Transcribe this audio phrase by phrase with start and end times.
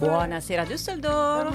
[0.00, 1.54] Buonasera Düsseldorf.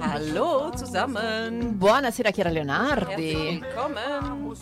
[0.00, 1.78] Hallo zusammen.
[1.80, 3.60] Buonasera Chiara Leonardi.
[3.62, 4.54] willkommen.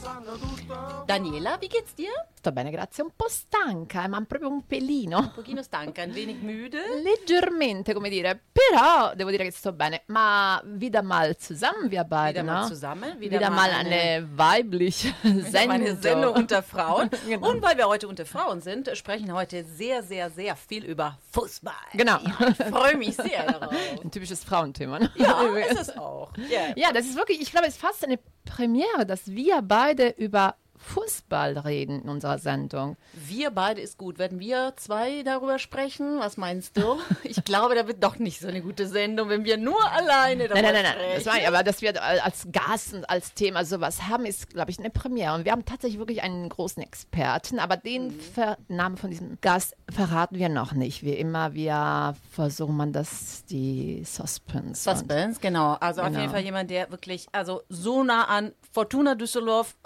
[1.12, 2.10] Daniela, wie geht's dir?
[2.38, 3.02] Sto bene, grazie.
[3.02, 5.18] Un po' stanca, eh, ma proprio un pelino.
[5.20, 6.78] Un pochino stanca, ein wenig müde.
[7.02, 8.38] Leggermente, come dire.
[8.52, 10.02] Però devo dire che sto bene.
[10.08, 13.18] Ma wieder mal zusammen, wir beide, Wieder mal zusammen.
[13.18, 15.70] Wieder, mal eine weibliche Wieder Sendung.
[15.70, 17.08] eine Sendung unter Frauen.
[17.26, 17.50] Genau.
[17.50, 21.72] Und weil wir heute unter Frauen sind, sprechen heute sehr, sehr, sehr viel über Fußball.
[21.94, 22.18] Genau.
[22.18, 23.72] Ja, ich freue mich sehr darauf.
[24.04, 24.98] Ein typisches Frauenthema.
[24.98, 25.10] Ne?
[25.16, 26.32] Ja, ist es auch.
[26.50, 26.74] Ja.
[26.76, 30.54] Ja, das ist wirklich, ich glaube, es ist fast eine Premiere, dass wir beide über
[30.88, 32.96] Fußball reden in unserer Sendung.
[33.12, 34.18] Wir beide ist gut.
[34.18, 36.18] Werden wir zwei darüber sprechen?
[36.18, 36.98] Was meinst du?
[37.24, 40.62] Ich glaube, da wird doch nicht so eine gute Sendung, wenn wir nur alleine darüber
[40.62, 41.10] Nein, nein, nein, nein.
[41.16, 44.70] Das meine ich, aber dass wir als Gast und als Thema sowas haben, ist, glaube
[44.70, 45.34] ich, eine Premiere.
[45.34, 48.56] Und wir haben tatsächlich wirklich einen großen Experten, aber den Mhm.
[48.68, 51.02] Namen von diesem Gast verraten wir noch nicht.
[51.02, 54.82] Wie immer, wir versuchen man das, die Suspense.
[54.82, 55.74] Suspense, genau.
[55.80, 56.20] Also auf Genau.
[56.20, 59.76] jeden Fall jemand, der wirklich, also so nah an Fortuna Düsseldorf,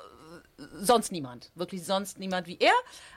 [0.73, 1.51] sonst niemand.
[1.55, 2.73] Wirklich sonst niemand wie er.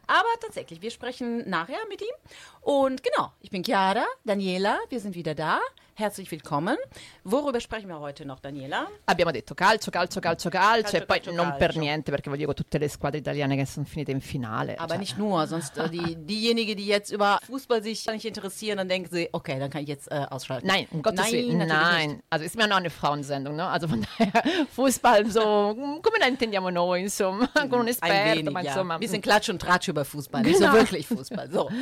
[0.08, 2.16] Aber tatsächlich, wir sprechen nachher mit ihm.
[2.62, 5.60] Und genau, ich bin Chiara, Daniela, wir sind wieder da.
[5.98, 6.76] Herzlich willkommen.
[7.24, 8.88] Worüber sprechen wir heute noch, Daniela?
[9.06, 11.80] Abbiamo detto calcio, calcio, calcio, calcio, Calcio, e poi calcio, non per calcio.
[11.80, 14.76] niente perché voglio tutte le squadre italiane che sono finite in finale.
[14.76, 14.98] Aber cioè.
[14.98, 19.08] nicht nur, sonst äh, die, diejenigen, die jetzt über Fußball sich nicht interessieren, dann denken
[19.10, 20.68] sie, okay, dann kann ich jetzt äh, ausschalten.
[20.68, 22.10] Nein, um Gottes Nein, Willen, nein.
[22.10, 22.24] Nicht.
[22.30, 23.66] Also ist mir noch eine Frauensendung, ne?
[23.66, 24.44] Also von daher
[24.76, 28.72] Fußball so, mm, come la intendiamo noi, insomma, con un Ein esperto, wenig, ma ja.
[28.72, 28.96] insomma.
[28.96, 30.74] Ein bisschen Klatsch und Tratsch über Fußball, nicht so Genau.
[30.74, 31.50] wirklich Fußball.
[31.50, 31.70] So.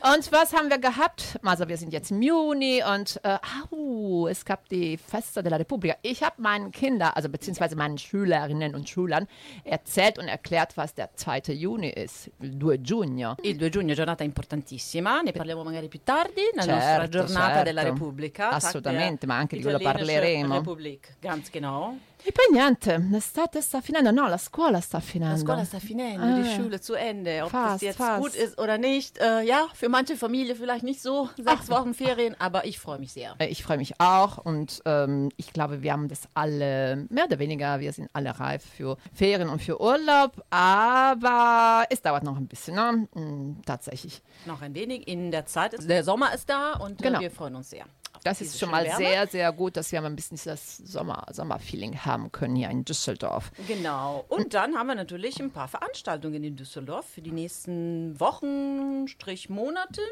[0.00, 1.40] Und was haben wir gehabt?
[1.42, 3.36] Also wir sind jetzt im Juni und äh,
[3.70, 5.96] au, es gab die Festa della Repubblica.
[6.02, 9.26] Ich habe meinen Kindern, also beziehungsweise meinen Schülerinnen und Schülern
[9.64, 11.52] erzählt und erklärt, was der 2.
[11.52, 13.36] Juni ist, il 2 giugno.
[13.42, 17.64] Il 2 giugno giornata importantissima, ne parliamo magari più tardi, nella Certo, nostra giornata certo.
[17.64, 18.50] della Repubblica.
[18.50, 20.54] Assolutamente, ma anche di quello parleremo.
[20.54, 21.96] Republik, ganz genau.
[22.24, 25.34] E poi niente, l'estate sta finendo, no, la scuola sta finendo.
[25.34, 26.56] La scuola sta finendo, die Ah.
[26.56, 27.42] Schule zu Ende.
[27.44, 28.20] Ob Fast, das jetzt fast.
[28.20, 32.34] gut ist oder nicht, äh, ja, für manche Familie vielleicht nicht so, sechs Wochen Ferien,
[32.40, 33.34] aber ich freue mich sehr.
[33.38, 37.38] Äh, Ich freue mich auch und ähm, ich glaube, wir haben das alle, mehr oder
[37.38, 42.46] weniger, wir sind alle reif für Ferien und für Urlaub, aber es dauert noch ein
[42.48, 43.08] bisschen, ne?
[43.14, 44.22] Mm, tatsächlich.
[44.44, 47.18] Noch ein wenig in der Zeit, ist, der Sommer ist da und Genau.
[47.18, 47.84] äh, wir freuen uns sehr.
[48.28, 48.98] Das ist schon mal Wärme.
[48.98, 52.84] sehr, sehr gut, dass wir mal ein bisschen das Sommer, Sommerfeeling haben können hier in
[52.84, 53.50] Düsseldorf.
[53.66, 54.24] Genau.
[54.28, 59.48] Und dann haben wir natürlich ein paar Veranstaltungen in Düsseldorf für die nächsten Wochen, Strich
[59.48, 60.02] Monate.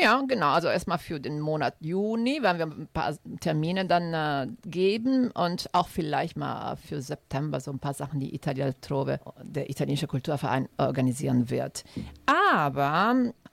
[0.00, 0.50] Ja, genau.
[0.52, 5.68] Also erstmal für den Monat Juni werden wir ein paar Termine dann äh, geben und
[5.72, 10.68] auch vielleicht mal für September so ein paar Sachen, die Italia Altrove, der italienische Kulturverein,
[10.78, 11.82] organisieren wird.
[12.26, 12.84] Aber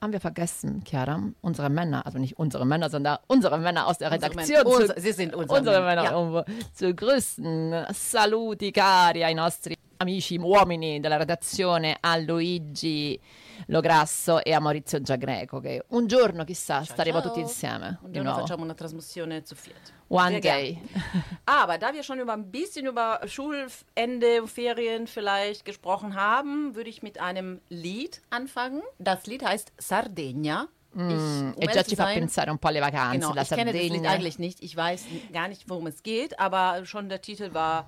[0.00, 4.12] haben wir vergessen, Chiara, unsere Männer, also nicht unsere Männer, sondern unsere Männer aus der
[4.12, 4.64] Unsere Redaktion.
[4.78, 6.16] Männer- zu- sie sind unsere unsere Männer, Männer ja.
[6.16, 7.86] um zu grüßen.
[7.92, 13.18] Saluti cari ai nostri amici uomini della redazione, a Luigi
[13.66, 17.28] Lograsso e a Maurizio Giagreco, che un giorno chissà staremo ciao.
[17.28, 17.98] tutti insieme.
[18.00, 18.40] Und di dann nuovo.
[18.40, 19.92] facciamo una trasmissione zu viert.
[20.08, 20.72] One Sehr day.
[20.74, 21.24] gern.
[21.44, 27.02] Aber da wir schon über ein bisschen über Schulende, Ferien vielleicht gesprochen haben, würde ich
[27.02, 28.80] mit einem Lied anfangen.
[28.98, 30.68] Das Lied heißt Sardegna.
[30.92, 33.48] Ich, um e già ci fa sein, pensare un po' alle vacanze, Genau, la ich
[33.50, 34.10] kenne das Lied Sardegna.
[34.10, 34.60] eigentlich nicht.
[34.62, 37.86] Ich weiß gar nicht, worum es geht, aber schon der Titel war,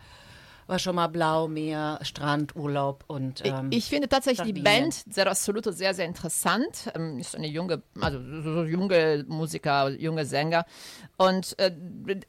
[0.67, 4.63] war schon mal Blau, Meer, Strand, Urlaub und ähm, ich finde tatsächlich die.
[4.63, 6.91] Band Zero Assoluto sehr, sehr interessant.
[6.95, 10.65] Ähm, ist eine junge, also so junge Musiker, junge Sänger.
[11.17, 11.73] Und äh,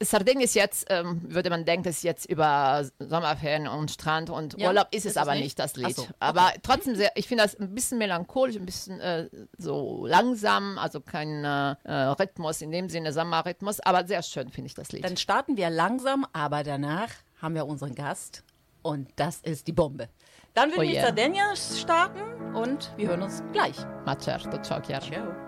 [0.02, 4.68] Sardinien ist jetzt, ähm, würde man denken, ist jetzt über Sommerferien und Strand und Ja,
[4.68, 5.44] Urlaub ist ist es aber nicht?
[5.44, 5.94] nicht, das Lied.
[5.96, 6.12] so, okay.
[6.20, 9.28] Aber trotzdem sehr, ich finde das ein bisschen melancholisch, ein bisschen äh,
[9.58, 14.74] so langsam, also kein äh, Rhythmus in dem Sinne, Sommerrhythmus, aber sehr schön finde ich
[14.74, 15.04] das Lied.
[15.04, 17.10] dann starten wir langsam, aber danach
[17.44, 18.42] haben wir unseren Gast
[18.82, 20.08] und das ist die Bombe.
[20.54, 21.06] Dann würde Oh ich mit yeah.
[21.06, 23.76] Sardegna starten und wir hören uns gleich.
[24.06, 25.04] Ma certo, ciao Chiara.
[25.04, 25.44] Ciao.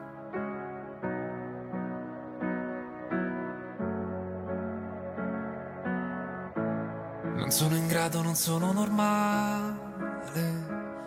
[7.36, 9.72] Non sono in grado, non sono normale,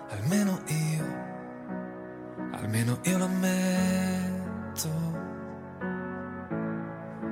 [0.09, 1.05] almeno io,
[2.53, 4.89] almeno io lo ammetto.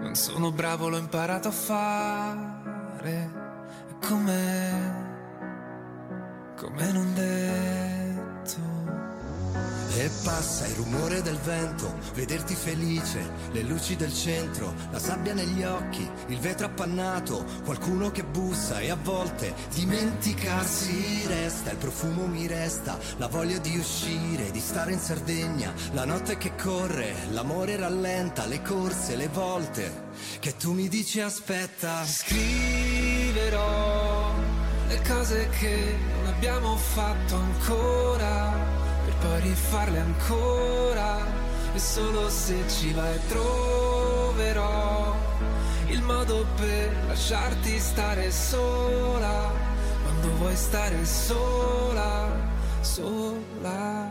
[0.02, 3.47] Non sono bravo, l'ho imparato a fare,
[4.02, 4.94] e come,
[6.56, 8.07] come non detto.
[9.96, 15.64] E passa il rumore del vento, vederti felice, le luci del centro, la sabbia negli
[15.64, 22.46] occhi, il vetro appannato, qualcuno che bussa e a volte dimenticarsi resta, il profumo mi
[22.48, 28.46] resta, la voglia di uscire, di stare in Sardegna, la notte che corre, l'amore rallenta,
[28.46, 30.06] le corse, le volte
[30.40, 32.06] che tu mi dici aspetta.
[32.06, 33.56] Scriverò
[34.88, 38.77] le cose che non abbiamo fatto ancora,
[39.20, 41.26] poi rifarle ancora.
[41.74, 45.16] E solo se ci vai troverò
[45.90, 49.52] il modo per lasciarti stare sola,
[50.04, 52.30] quando vuoi stare sola,
[52.82, 54.10] sola.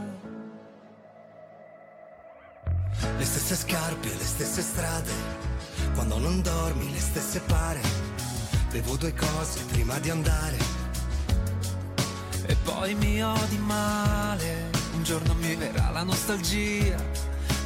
[3.19, 5.13] Le stesse scarpe, le stesse strade,
[5.95, 7.81] quando non dormi, le stesse pare.
[8.71, 10.57] Bevo due cose prima di andare.
[12.47, 14.71] E poi mi odi male,
[15.07, 16.97] giorno mi verrà la nostalgia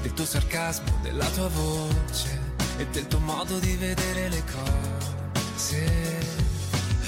[0.03, 2.39] del tuo sarcasmo, della tua voce
[2.77, 6.19] e del tuo modo di vedere le cose.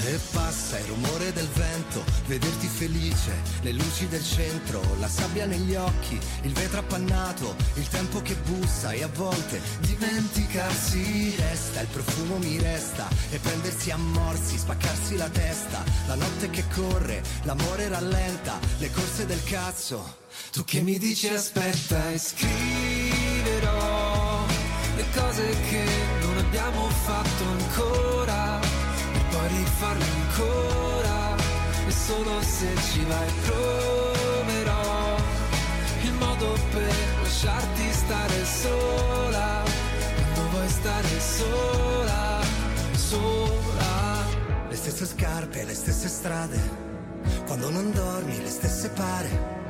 [0.05, 3.31] E passa il rumore del vento, vederti felice,
[3.61, 8.91] le luci del centro, la sabbia negli occhi, il vetro appannato, il tempo che bussa
[8.91, 15.29] e a volte dimenticarsi resta, il profumo mi resta e prendersi a morsi, spaccarsi la
[15.29, 20.22] testa, la notte che corre, l'amore rallenta, le corse del cazzo.
[20.51, 23.71] Tu che mi dici aspetta e scriverò
[24.95, 25.85] le cose che
[26.21, 28.59] non abbiamo fatto ancora
[29.13, 31.35] per poi rifarle ancora
[31.87, 35.17] e solo se ci vai proverò
[36.03, 39.63] il modo per lasciarti stare sola
[40.33, 42.41] quando vuoi stare sola,
[42.95, 44.25] sola.
[44.69, 46.59] Le stesse scarpe, le stesse strade,
[47.45, 49.62] quando non dormi, le stesse pare.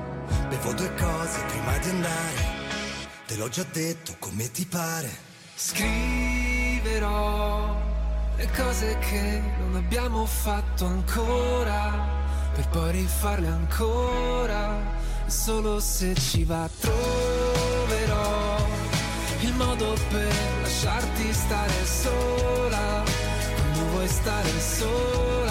[0.49, 2.41] Bevo due cose prima di andare,
[3.27, 5.09] te l'ho già detto come ti pare.
[5.55, 7.11] Scriverò
[8.35, 11.91] le cose che non abbiamo fatto ancora,
[12.53, 14.79] per poi rifarle ancora,
[15.27, 18.57] solo se ci va troverò
[19.41, 23.03] il modo per lasciarti stare sola,
[23.55, 25.42] quando vuoi stare sola.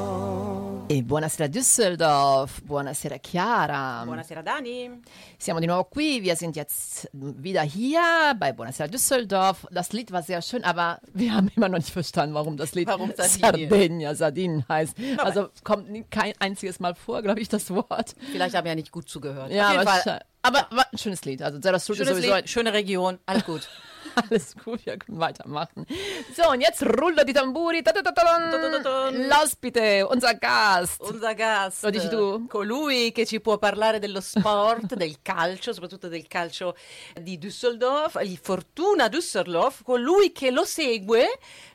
[0.86, 4.02] E buonasera Düsseldorf, buonasera Chiara.
[4.04, 5.00] Buonasera Dani.
[5.36, 9.66] Siamo di nuovo qui, wir sind jetzt wieder hier bei Buonasera Düsseldorf.
[9.72, 12.86] Das Lied war sehr schön, aber wir haben immer noch nicht verstanden, warum das Lied
[12.86, 13.70] Warum Sardinien?
[13.70, 14.96] Sardinia, Sardinen heißt.
[15.18, 18.14] Also kommt kein einziges Mal vor, glaube ich, das Wort.
[18.30, 19.50] Vielleicht haben wir ja nicht gut zugehört.
[19.50, 20.20] Ja, Auf jeden aber, Fall.
[20.42, 21.42] aber war ein schönes Lied.
[21.42, 23.68] Also ist Schönes sowieso Lied, schöne Region, alles gut.
[24.30, 25.86] Alles gut, wir können weitermachen.
[26.34, 27.82] So, und jetzt rulla die Tamburi.
[27.82, 29.28] Ta -ta -ta -ta Ta-ta-ta-tan.
[29.28, 31.00] Los bitte, unser Gast.
[31.00, 32.46] Unser Gast, Lo dici tu?
[32.48, 36.76] colui che ci può parlare dello sport, del calcio, soprattutto del calcio
[37.20, 41.26] di Düsseldorf, il Fortuna Düsseldorf, colui che lo segue,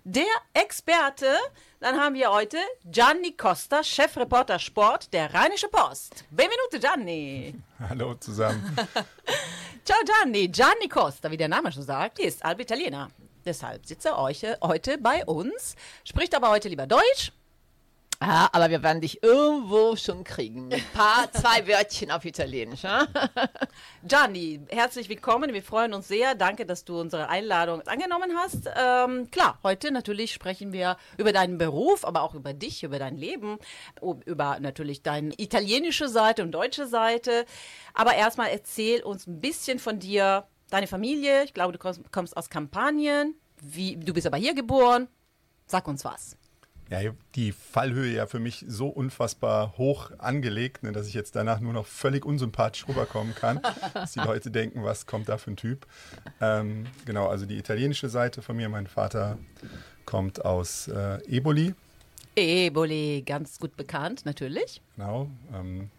[0.01, 1.51] der Experte.
[1.79, 6.25] Dann haben wir heute Gianni Costa, Chefreporter Sport der Rheinische Post.
[6.31, 7.53] Benvenuto Gianni.
[7.89, 8.75] Hallo zusammen.
[9.85, 10.51] Ciao Gianni.
[10.51, 13.09] Gianni Costa, wie der Name schon sagt, ist halb Italiener.
[13.45, 17.31] Deshalb sitzt er euch, heute bei uns, spricht aber heute lieber Deutsch.
[18.19, 20.73] Ah, aber wir werden dich irgendwo schon kriegen.
[20.73, 22.81] Ein paar, zwei Wörtchen auf Italienisch.
[22.81, 23.07] Ja?
[24.03, 25.53] Gianni, herzlich willkommen.
[25.53, 26.33] Wir freuen uns sehr.
[26.33, 28.67] Danke, dass du unsere Einladung angenommen hast.
[28.75, 33.17] Ähm, klar, heute natürlich sprechen wir über deinen Beruf, aber auch über dich, über dein
[33.17, 33.59] Leben,
[34.25, 37.45] über natürlich deine italienische Seite und deutsche Seite.
[37.93, 41.43] Aber erstmal erzähl uns ein bisschen von dir, deine Familie.
[41.43, 43.35] Ich glaube, du kommst, kommst aus Kampanien.
[43.61, 45.07] Wie, du bist aber hier geboren.
[45.67, 46.35] Sag uns was.
[46.89, 46.99] Ja,
[47.35, 51.73] die Fallhöhe ja für mich so unfassbar hoch angelegt, ne, dass ich jetzt danach nur
[51.73, 53.59] noch völlig unsympathisch rüberkommen kann,
[53.93, 55.85] dass die Leute denken, was kommt da für ein Typ.
[56.39, 59.37] Ähm, genau, also die italienische Seite von mir, mein Vater
[60.05, 61.73] kommt aus äh, Eboli,
[62.37, 64.81] Eboli, ganz gut bekannt, natürlich.
[64.95, 65.27] genau.
[65.53, 65.89] Ähm,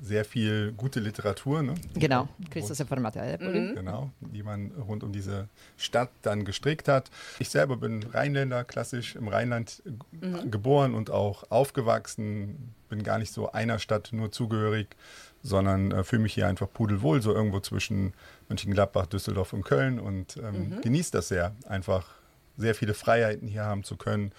[0.00, 1.74] sehr viel gute Literatur, ne?
[1.94, 3.24] Genau, Christus Informata.
[3.74, 7.10] Genau, die man rund um diese Stadt dann gestrickt hat.
[7.38, 12.72] Ich selber bin Rheinländer, klassisch im Rheinland g- geboren und auch aufgewachsen.
[12.88, 14.88] Bin gar nicht so einer Stadt nur zugehörig,
[15.42, 18.12] sondern äh, fühle mich hier einfach pudelwohl, so irgendwo zwischen
[18.48, 22.06] Mönchengladbach, Düsseldorf und Köln und ähm, genieße das sehr, einfach
[22.56, 24.32] sehr viele Freiheiten hier haben zu können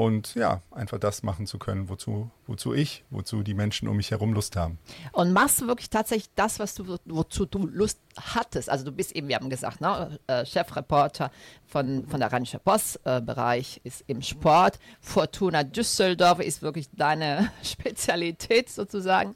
[0.00, 4.12] und ja, einfach das machen zu können, wozu, wozu ich, wozu die Menschen um mich
[4.12, 4.78] herum Lust haben.
[5.12, 8.70] Und machst du wirklich tatsächlich das, was du, wozu du Lust hattest?
[8.70, 11.30] Also du bist eben, wir haben gesagt, ne, äh, Chefreporter
[11.66, 14.78] von, von der Rheinische Post-Bereich äh, ist im Sport.
[15.02, 19.34] Fortuna Düsseldorf ist wirklich deine Spezialität sozusagen.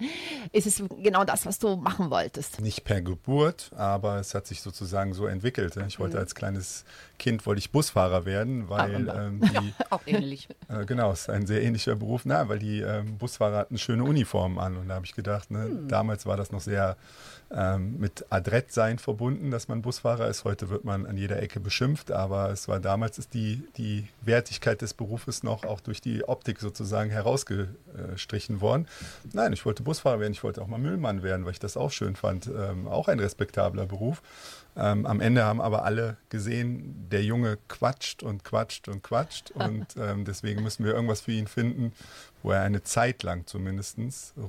[0.52, 2.62] Ist es genau das, was du machen wolltest?
[2.62, 5.76] Nicht per Geburt, aber es hat sich sozusagen so entwickelt.
[5.86, 6.22] Ich wollte mhm.
[6.22, 6.86] als kleines
[7.18, 10.48] Kind wollte ich Busfahrer werden, weil ähm, die, ja, auch ähnlich.
[10.68, 14.04] Äh, genau, es ist ein sehr ähnlicher Beruf, na, weil die ähm, Busfahrer hatten schöne
[14.04, 15.88] Uniformen an und da habe ich gedacht, ne, hm.
[15.88, 16.96] damals war das noch sehr
[17.50, 20.44] ähm, mit Adrettsein verbunden, dass man Busfahrer ist.
[20.44, 24.82] Heute wird man an jeder Ecke beschimpft, aber es war damals ist die, die Wertigkeit
[24.82, 28.88] des Berufes noch auch durch die Optik sozusagen herausgestrichen worden.
[29.32, 31.90] Nein, ich wollte Busfahrer werden, ich wollte auch mal Müllmann werden, weil ich das auch
[31.90, 32.46] schön fand.
[32.46, 34.22] Ähm, auch ein respektabler Beruf.
[34.76, 39.86] Ähm, am Ende haben aber alle gesehen, der Junge quatscht und quatscht und quatscht und
[39.96, 41.92] ähm, deswegen müssen wir irgendwas für ihn finden,
[42.42, 43.98] wo er eine Zeit lang zumindest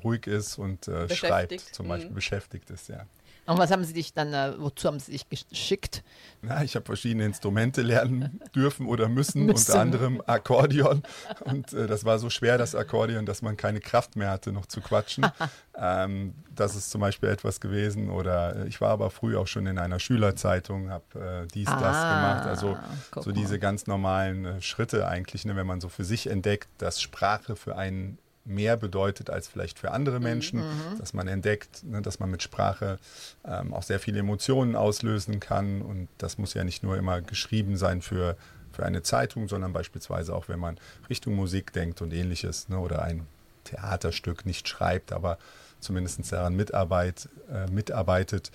[0.04, 2.16] ruhig ist und äh, schreibt, zum Beispiel mhm.
[2.16, 3.06] beschäftigt ist, ja.
[3.46, 6.04] Und was haben Sie dich dann, äh, wozu haben Sie sich geschickt?
[6.42, 9.72] Na, ich habe verschiedene Instrumente lernen dürfen oder müssen, müssen.
[9.72, 11.04] unter anderem Akkordeon.
[11.42, 14.66] Und äh, das war so schwer, das Akkordeon, dass man keine Kraft mehr hatte, noch
[14.66, 15.28] zu quatschen.
[15.78, 18.10] ähm, das ist zum Beispiel etwas gewesen.
[18.10, 21.80] Oder äh, ich war aber früh auch schon in einer Schülerzeitung, habe äh, dies, ah,
[21.80, 22.48] das gemacht.
[22.48, 22.78] Also
[23.22, 27.00] so diese ganz normalen äh, Schritte eigentlich, ne, wenn man so für sich entdeckt, dass
[27.00, 31.00] Sprache für einen mehr bedeutet als vielleicht für andere Menschen, mhm.
[31.00, 33.00] dass man entdeckt, ne, dass man mit Sprache
[33.44, 35.82] ähm, auch sehr viele Emotionen auslösen kann.
[35.82, 38.38] Und das muss ja nicht nur immer geschrieben sein für,
[38.72, 40.78] für eine Zeitung, sondern beispielsweise auch, wenn man
[41.10, 43.26] Richtung Musik denkt und ähnliches ne, oder ein
[43.64, 45.40] Theaterstück nicht schreibt, aber
[45.80, 48.52] zumindest daran mitarbeit, äh, mitarbeitet,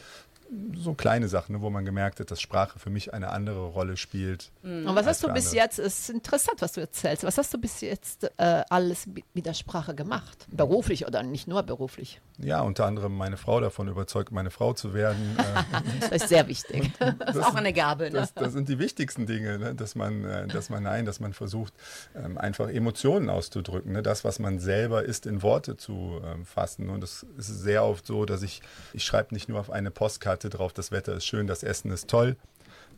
[0.75, 3.97] so kleine Sachen, ne, wo man gemerkt hat, dass Sprache für mich eine andere Rolle
[3.97, 4.50] spielt.
[4.62, 4.87] Mhm.
[4.87, 5.64] Und was hast du bis andere.
[5.64, 9.47] jetzt, es ist interessant, was du erzählst, was hast du bis jetzt äh, alles mit
[9.47, 10.47] der Sprache gemacht?
[10.50, 12.21] Beruflich oder nicht nur beruflich?
[12.38, 15.37] Ja, unter anderem meine Frau davon überzeugt, meine Frau zu werden.
[15.38, 16.90] Äh, das ist sehr wichtig.
[16.99, 18.04] das ist auch eine Gabe.
[18.04, 18.11] Ne?
[18.11, 19.75] Das, das, sind die wichtigsten Dinge, ne?
[19.75, 21.75] dass, man, äh, dass man, nein, dass man versucht,
[22.16, 24.02] ähm, einfach Emotionen auszudrücken, ne?
[24.02, 26.88] das, was man selber ist, in Worte zu ähm, fassen.
[26.88, 28.62] Und es ist sehr oft so, dass ich,
[28.95, 31.90] ich schreibe nicht nur auf eine Postkarte, Karte drauf, das Wetter ist schön, das Essen
[31.90, 32.35] ist toll,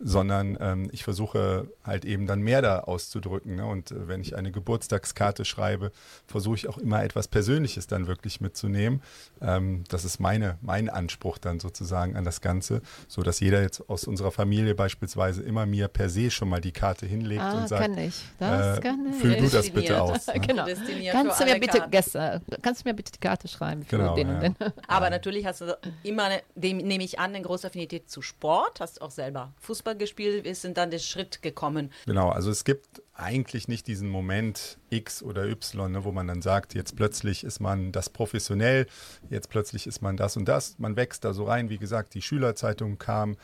[0.04, 3.56] sondern ähm, ich versuche halt eben dann mehr da auszudrücken.
[3.56, 3.66] Ne?
[3.66, 5.92] Und äh, wenn ich eine Geburtstagskarte schreibe,
[6.26, 9.00] versuche ich auch immer etwas Persönliches dann wirklich mitzunehmen.
[9.40, 13.88] Ähm, das ist meine, mein Anspruch dann sozusagen an das Ganze, so dass jeder jetzt
[13.88, 17.68] aus unserer Familie beispielsweise immer mir per se schon mal die Karte hinlegt ah, und
[17.68, 18.24] sagt, kann ich.
[18.38, 19.16] Das äh, kann ich.
[19.16, 20.26] füll du das bitte aus.
[20.26, 20.40] Ne?
[20.46, 20.66] genau.
[21.12, 24.28] Kannst du mir bitte gestern, kannst du mir bitte die Karte schreiben für genau, den
[24.28, 24.34] ja.
[24.34, 24.56] und den.
[24.88, 28.80] Aber natürlich hast du immer, eine, dem nehme ich an, eine große Affinität zu Sport,
[28.80, 31.90] hast auch selber Fußball Fußball gespielt, ist und dann der Schritt gekommen.
[32.06, 36.42] Genau, also es gibt eigentlich nicht diesen Moment X oder Y, ne, wo man dann
[36.42, 38.86] sagt, jetzt plötzlich ist man das professionell,
[39.30, 40.78] jetzt plötzlich ist man das und das.
[40.78, 43.36] Man wächst da so rein, wie gesagt, die Schülerzeitung kam,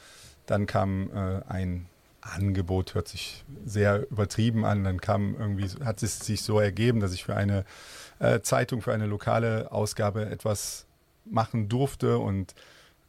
[0.47, 1.87] dann kam äh, ein
[2.21, 7.13] Angebot, hört sich sehr übertrieben an, dann kam irgendwie, hat es sich so ergeben, dass
[7.13, 7.65] ich für eine
[8.19, 10.87] äh, Zeitung, für eine lokale Ausgabe etwas
[11.25, 12.55] machen durfte und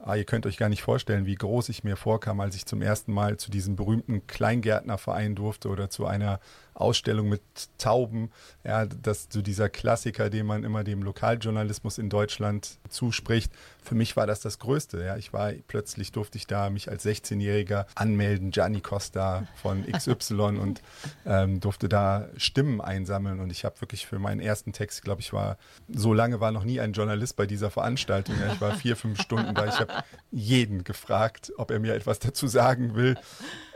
[0.01, 2.81] Ah, ihr könnt euch gar nicht vorstellen, wie groß ich mir vorkam, als ich zum
[2.81, 6.39] ersten Mal zu diesem berühmten Kleingärtnerverein durfte oder zu einer
[6.73, 7.41] Ausstellung mit
[7.77, 8.31] Tauben.
[8.63, 13.51] Ja, das so dieser Klassiker, den man immer dem Lokaljournalismus in Deutschland zuspricht.
[13.83, 15.03] Für mich war das das Größte.
[15.03, 20.57] Ja, ich war plötzlich durfte ich da mich als 16-Jähriger anmelden, Gianni Costa von XY
[20.59, 20.81] und
[21.25, 23.39] ähm, durfte da Stimmen einsammeln.
[23.41, 25.57] Und ich habe wirklich für meinen ersten Text, glaube ich, war
[25.89, 28.35] so lange war noch nie ein Journalist bei dieser Veranstaltung.
[28.39, 29.65] Ja, ich war vier, fünf Stunden da.
[29.67, 29.88] Ich habe
[30.31, 33.15] jeden gefragt, ob er mir etwas dazu sagen will.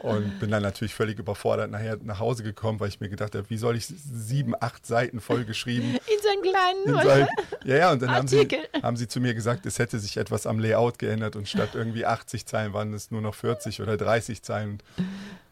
[0.01, 3.49] Und bin dann natürlich völlig überfordert nachher nach Hause gekommen, weil ich mir gedacht habe,
[3.49, 5.93] wie soll ich sieben, acht Seiten vollgeschrieben.
[5.95, 7.27] In so einen kleinen in so ein,
[7.63, 8.47] Ja, ja, und dann haben sie,
[8.81, 12.05] haben sie zu mir gesagt, es hätte sich etwas am Layout geändert und statt irgendwie
[12.05, 14.83] 80 Zeilen waren es nur noch 40 oder 30 Zeilen.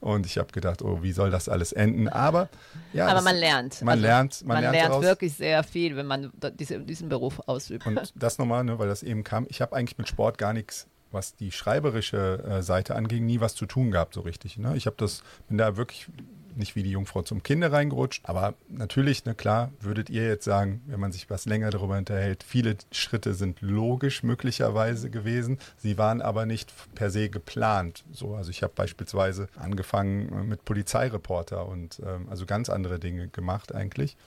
[0.02, 2.10] Und ich habe gedacht, oh, wie soll das alles enden?
[2.10, 2.50] Aber
[2.92, 3.08] ja.
[3.08, 3.82] Aber man lernt.
[3.82, 4.42] Man also, lernt.
[4.42, 7.86] Man, man lernt, lernt wirklich sehr viel, wenn man diese, diesen Beruf ausübt.
[7.86, 9.46] Und das nochmal, ne, weil das eben kam.
[9.50, 13.54] Ich habe eigentlich mit Sport gar nichts was die schreiberische äh, Seite anging, nie was
[13.54, 14.58] zu tun gehabt so richtig.
[14.58, 14.76] Ne?
[14.78, 16.08] Ich habe das, bin da wirklich
[16.56, 18.22] nicht wie die Jungfrau zum Kinde reingerutscht.
[18.26, 22.44] Aber natürlich, ne, klar, würdet ihr jetzt sagen, wenn man sich was länger darüber unterhält,
[22.44, 25.58] viele Schritte sind logisch möglicherweise gewesen.
[25.78, 28.04] Sie waren aber nicht per se geplant.
[28.12, 33.28] So, also ich habe beispielsweise angefangen äh, mit Polizeireporter und ähm, also ganz andere Dinge
[33.28, 34.18] gemacht eigentlich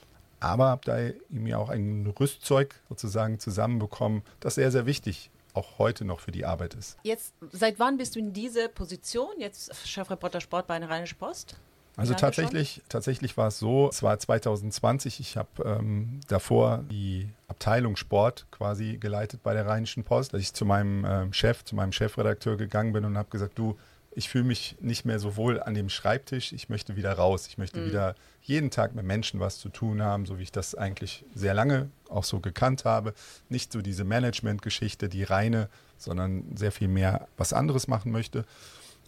[0.40, 0.98] aber habe da
[1.30, 6.44] mir auch ein Rüstzeug sozusagen zusammenbekommen, das sehr, sehr wichtig auch heute noch für die
[6.44, 6.98] Arbeit ist.
[7.04, 9.30] Jetzt, seit wann bist du in dieser Position?
[9.38, 11.56] Jetzt Chefreporter Sport bei einer Rheinische Post?
[11.96, 17.28] Also Lange tatsächlich, tatsächlich war es so, es war 2020, ich habe ähm, davor die
[17.46, 21.76] Abteilung Sport quasi geleitet bei der Rheinischen Post, dass ich zu meinem ähm, Chef, zu
[21.76, 23.78] meinem Chefredakteur gegangen bin und habe gesagt, du,
[24.16, 27.58] ich fühle mich nicht mehr so wohl an dem Schreibtisch, ich möchte wieder raus, ich
[27.58, 31.24] möchte wieder jeden Tag mit Menschen was zu tun haben, so wie ich das eigentlich
[31.34, 33.14] sehr lange auch so gekannt habe.
[33.48, 38.44] Nicht so diese Management-Geschichte, die reine, sondern sehr viel mehr was anderes machen möchte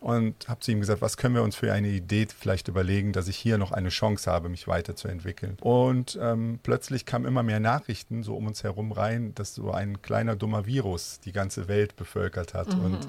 [0.07, 3.27] und habe zu ihm gesagt, was können wir uns für eine Idee vielleicht überlegen, dass
[3.27, 5.57] ich hier noch eine Chance habe, mich weiterzuentwickeln.
[5.61, 10.03] Und ähm, plötzlich kamen immer mehr Nachrichten so um uns herum rein, dass so ein
[10.03, 12.69] kleiner dummer Virus die ganze Welt bevölkert hat.
[12.69, 13.09] Und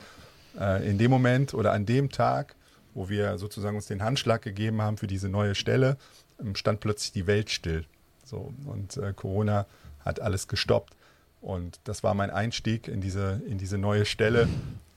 [0.60, 2.56] äh, in dem Moment oder an dem Tag,
[2.96, 5.98] wo wir sozusagen uns den Handschlag gegeben haben für diese neue Stelle,
[6.40, 7.86] ähm, stand plötzlich die Welt still.
[8.26, 9.68] So, und äh, Corona
[10.04, 10.96] hat alles gestoppt.
[11.42, 14.48] Und das war mein Einstieg in diese, in diese neue Stelle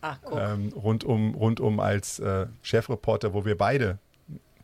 [0.01, 3.99] Ach, ähm, rundum, rundum als äh, Chefreporter, wo wir beide,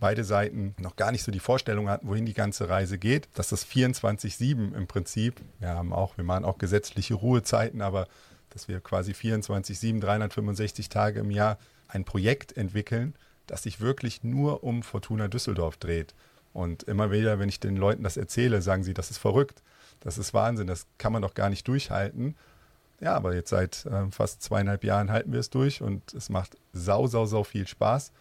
[0.01, 3.29] beide Seiten noch gar nicht so die Vorstellung hatten, wohin die ganze Reise geht.
[3.35, 8.07] Dass das 24-7 im Prinzip, wir haben auch, wir machen auch gesetzliche Ruhezeiten, aber
[8.51, 13.15] dass wir quasi 24-7, 365 Tage im Jahr ein Projekt entwickeln,
[13.47, 16.15] das sich wirklich nur um Fortuna Düsseldorf dreht.
[16.53, 19.63] Und immer wieder, wenn ich den Leuten das erzähle, sagen sie, das ist verrückt,
[20.01, 22.35] das ist Wahnsinn, das kann man doch gar nicht durchhalten.
[23.01, 26.57] Ja, aber jetzt seit äh, fast zweieinhalb Jahren halten wir es durch und es macht
[26.73, 28.13] sau, sau, sau viel Spaß.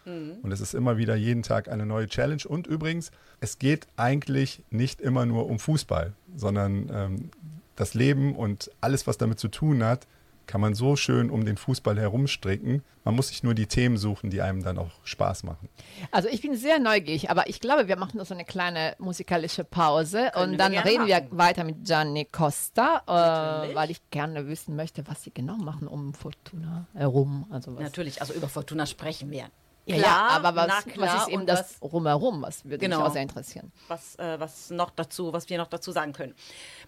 [0.42, 2.42] Und es ist immer wieder jeden Tag eine neue Challenge.
[2.46, 7.30] Und übrigens, es geht eigentlich nicht immer nur um Fußball, sondern ähm,
[7.74, 10.06] das Leben und alles, was damit zu tun hat,
[10.46, 12.82] kann man so schön um den Fußball herumstricken.
[13.04, 15.68] Man muss sich nur die Themen suchen, die einem dann auch Spaß machen.
[16.10, 19.64] Also ich bin sehr neugierig, aber ich glaube, wir machen noch so eine kleine musikalische
[19.64, 21.38] Pause Können und wir dann gerne reden wir machen.
[21.38, 26.14] weiter mit Gianni Costa, äh, weil ich gerne wissen möchte, was sie genau machen um
[26.14, 27.46] Fortuna herum.
[27.50, 29.46] Also was, Natürlich, also über Fortuna sprechen wir.
[29.86, 32.42] Ja, Klar, ja, aber was, na klar, was ist eben das Rumherum?
[32.42, 32.98] Was würde Genau.
[32.98, 33.72] mich auch sehr interessieren.
[33.88, 36.34] was, äh, was noch dazu, was wir noch dazu sagen können.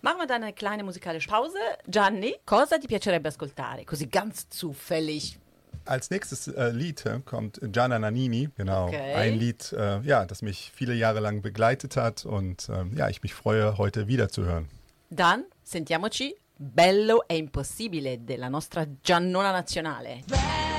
[0.02, 1.58] Machen wir dann eine kleine musikalische Pause.
[1.86, 3.84] Gianni, cosa ti piacerebbe ascoltare?
[3.84, 5.38] Così ganz zufällig.
[5.84, 8.88] Als nächstes äh, Lied äh, kommt Gianna Nannini, genau.
[8.88, 9.14] Okay.
[9.14, 13.22] Ein Lied, äh, ja, das mich viele Jahre lang begleitet hat und ähm, ja, ich
[13.22, 14.68] mich freue, heute wieder zu hören.
[15.08, 20.20] Dann sentiamoci Bello e impossibile della nostra Giannona nazionale.
[20.26, 20.77] Bello,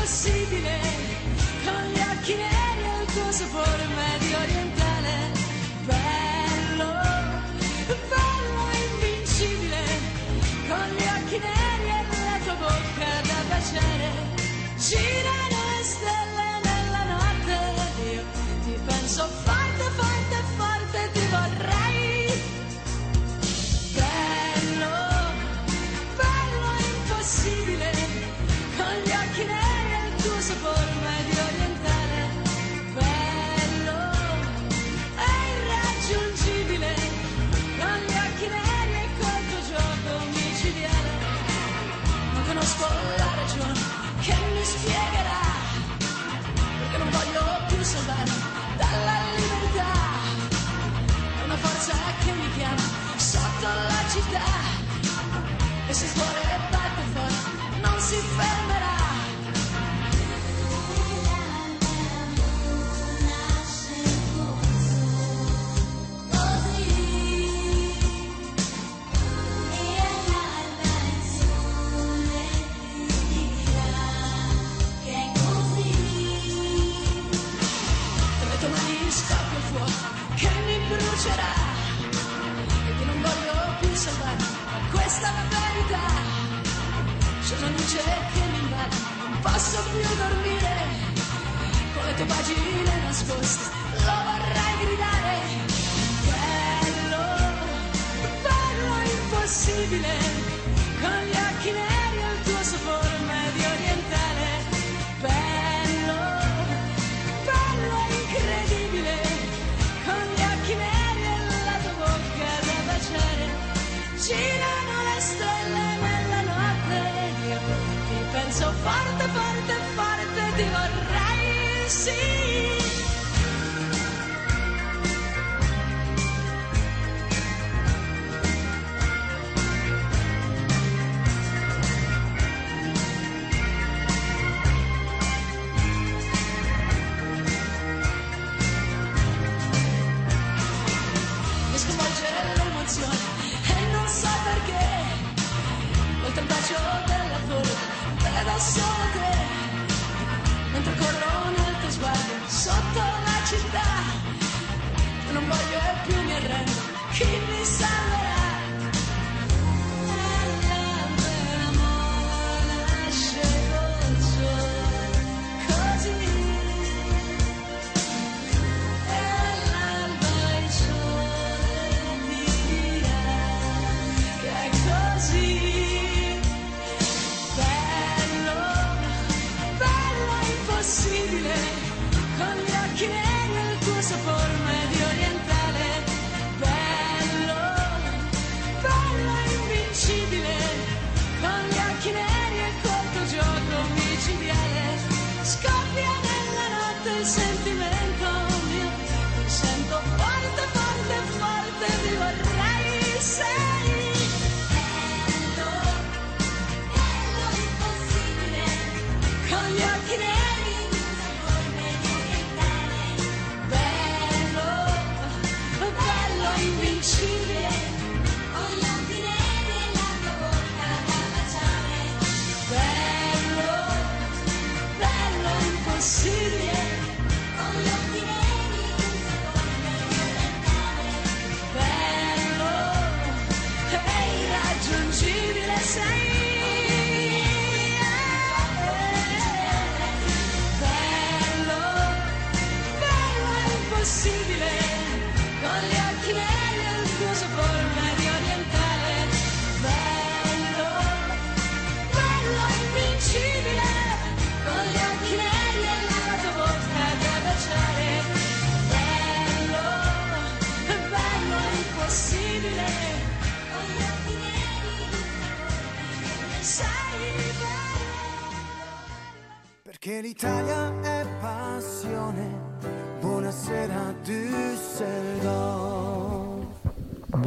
[0.00, 0.78] bello impossibile,
[1.64, 5.32] con gli occhi neri e il tuo sapore medio orientale.
[5.84, 6.92] Bello,
[8.08, 9.84] bello invincibile,
[10.68, 14.12] con gli occhi neri e la tua bocca da baciare.
[14.76, 15.39] Girano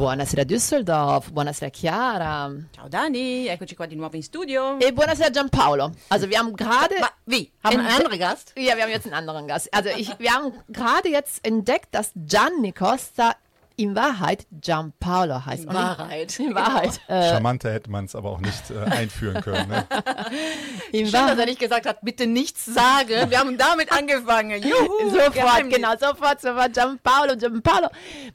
[0.04, 4.78] Buonasera Düsseldorf, buonasera Chiara Ciao Dani, eccoci qua di nuovo in studio.
[4.78, 5.92] e buonasera Giampaolo.
[6.08, 6.98] Also wir haben gerade...
[7.00, 7.50] Ma, wie?
[7.62, 8.52] Haben wir einen anderen Gast?
[8.54, 9.72] Ja, wir haben jetzt einen anderen Gast.
[9.72, 13.34] Also ich, wir haben gerade jetzt entdeckt, dass Gianni Costa
[13.76, 15.64] in Wahrheit Giampaolo heißt.
[15.64, 16.38] In Und Wahrheit.
[16.38, 17.00] In Wahrheit.
[17.08, 19.68] Äh, Charmanter hätte man es aber auch nicht äh, einführen können.
[19.68, 19.86] Ne?
[20.92, 21.48] in Schön, dass er Wahrheit.
[21.48, 23.30] nicht gesagt hat, bitte nichts sagen.
[23.30, 24.62] Wir haben damit angefangen.
[24.62, 25.74] Juhu, Sofort, Geheimnis.
[25.76, 27.88] genau, sofort, sofort, Giampaolo, Giampaolo.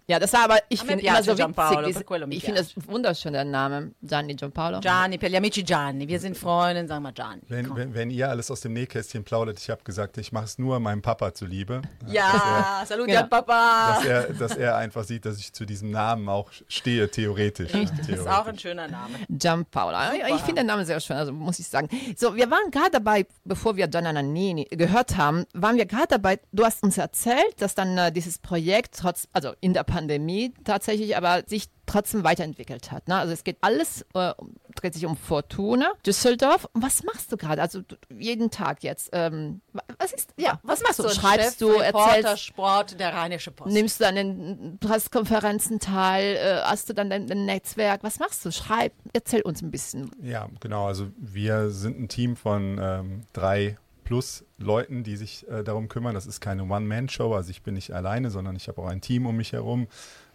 [0.07, 3.45] Ja, das war aber, ich finde immer so Giampaolo, witzig, ich finde das wunderschön, der
[3.45, 4.79] Name, Gianni Giampaolo.
[4.79, 6.07] Gianni, per gli amici Gianni.
[6.07, 7.41] Wir sind Freunde, sagen wir Gianni.
[7.47, 10.57] Wenn, wenn, wenn ihr alles aus dem Nähkästchen plaudert, ich habe gesagt, ich mache es
[10.57, 11.81] nur meinem Papa zuliebe.
[12.07, 13.21] Ja, salut Genau.
[13.21, 13.95] an Papa.
[13.95, 17.73] Dass er, dass er einfach sieht, dass ich zu diesem Namen auch stehe, theoretisch.
[17.73, 17.85] ne?
[17.97, 19.15] Das ist auch ein schöner Name.
[19.29, 19.97] Giampaolo.
[20.15, 21.89] Ich, ich finde den Namen sehr schön, also muss ich sagen.
[22.15, 26.39] So, wir waren gerade dabei, bevor wir Gianna Nannini gehört haben, waren wir gerade dabei,
[26.51, 31.15] du hast uns erzählt, dass dann äh, dieses Projekt trotz, also in der Pandemie tatsächlich,
[31.17, 33.07] aber sich trotzdem weiterentwickelt hat.
[33.07, 33.15] Ne?
[33.15, 34.33] Also es geht alles, äh,
[34.75, 36.67] dreht sich um Fortuna, Düsseldorf.
[36.73, 37.61] Und was machst du gerade?
[37.61, 39.09] Also du, jeden Tag jetzt.
[39.13, 41.09] Ähm, wa- was ist, ja, was, machst du?
[41.09, 43.73] Schreibst du, Chefreporter erzählst, Sport, der Rheinische Post.
[43.73, 48.03] nimmst du an den Pressekonferenzen teil, äh, hast du dann dein, dein Netzwerk?
[48.03, 48.51] Was machst du?
[48.51, 50.11] Schreib, erzähl uns ein bisschen.
[50.21, 50.85] Ja, genau.
[50.87, 56.15] Also wir sind ein Team von ähm, drei plus Leuten, die sich äh, darum kümmern.
[56.15, 59.25] Das ist keine One-Man-Show, also ich bin nicht alleine, sondern ich habe auch ein Team
[59.25, 59.87] um mich herum.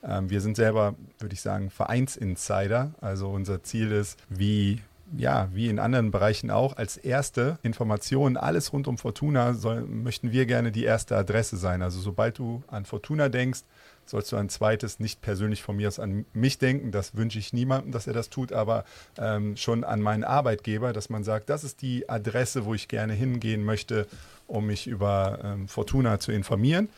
[0.06, 2.92] Ähm, wir sind selber, würde ich sagen, Vereinsinsider.
[3.00, 4.80] Also unser Ziel ist, wie
[5.16, 10.32] ja, wie in anderen Bereichen auch, als erste Information, alles rund um Fortuna, soll, möchten
[10.32, 11.82] wir gerne die erste Adresse sein.
[11.82, 13.60] Also sobald du an Fortuna denkst,
[14.06, 16.90] sollst du ein zweites nicht persönlich von mir aus an mich denken.
[16.90, 18.84] Das wünsche ich niemandem, dass er das tut, aber
[19.18, 23.14] ähm, schon an meinen Arbeitgeber, dass man sagt, das ist die Adresse, wo ich gerne
[23.14, 24.06] hingehen möchte,
[24.46, 26.88] um mich über ähm, Fortuna zu informieren.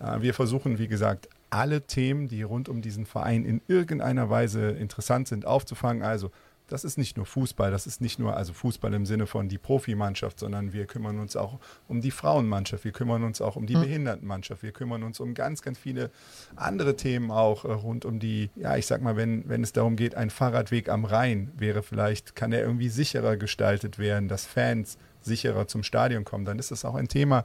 [0.00, 4.70] Äh, wir versuchen, wie gesagt, alle Themen, die rund um diesen Verein in irgendeiner Weise
[4.70, 6.02] interessant sind, aufzufangen.
[6.02, 6.30] Also
[6.66, 9.58] das ist nicht nur Fußball, das ist nicht nur also Fußball im Sinne von die
[9.58, 13.74] Profimannschaft, sondern wir kümmern uns auch um die Frauenmannschaft, wir kümmern uns auch um die
[13.74, 16.10] Behindertenmannschaft, wir kümmern uns um ganz, ganz viele
[16.56, 19.94] andere Themen auch äh, rund um die, ja, ich sag mal, wenn, wenn es darum
[19.94, 24.98] geht, ein Fahrradweg am Rhein wäre vielleicht, kann er irgendwie sicherer gestaltet werden, dass Fans
[25.24, 27.44] sicherer zum Stadion kommen, dann ist das auch ein Thema,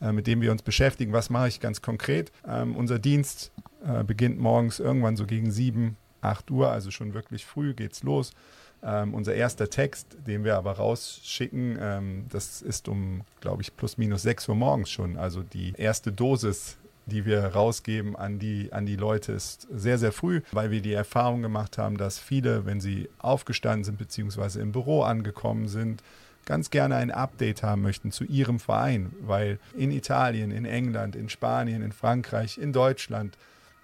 [0.00, 1.12] äh, mit dem wir uns beschäftigen.
[1.12, 2.32] Was mache ich ganz konkret?
[2.46, 3.52] Ähm, unser Dienst
[3.84, 8.32] äh, beginnt morgens irgendwann so gegen sieben, acht Uhr, also schon wirklich früh geht's los.
[8.82, 13.98] Ähm, unser erster Text, den wir aber rausschicken, ähm, das ist um, glaube ich, plus
[13.98, 15.18] minus 6 Uhr morgens schon.
[15.18, 20.12] Also die erste Dosis, die wir rausgeben an die, an die Leute, ist sehr, sehr
[20.12, 24.72] früh, weil wir die Erfahrung gemacht haben, dass viele, wenn sie aufgestanden sind, beziehungsweise im
[24.72, 26.02] Büro angekommen sind,
[26.50, 31.28] ganz gerne ein Update haben möchten zu ihrem Verein, weil in Italien, in England, in
[31.28, 33.38] Spanien, in Frankreich, in Deutschland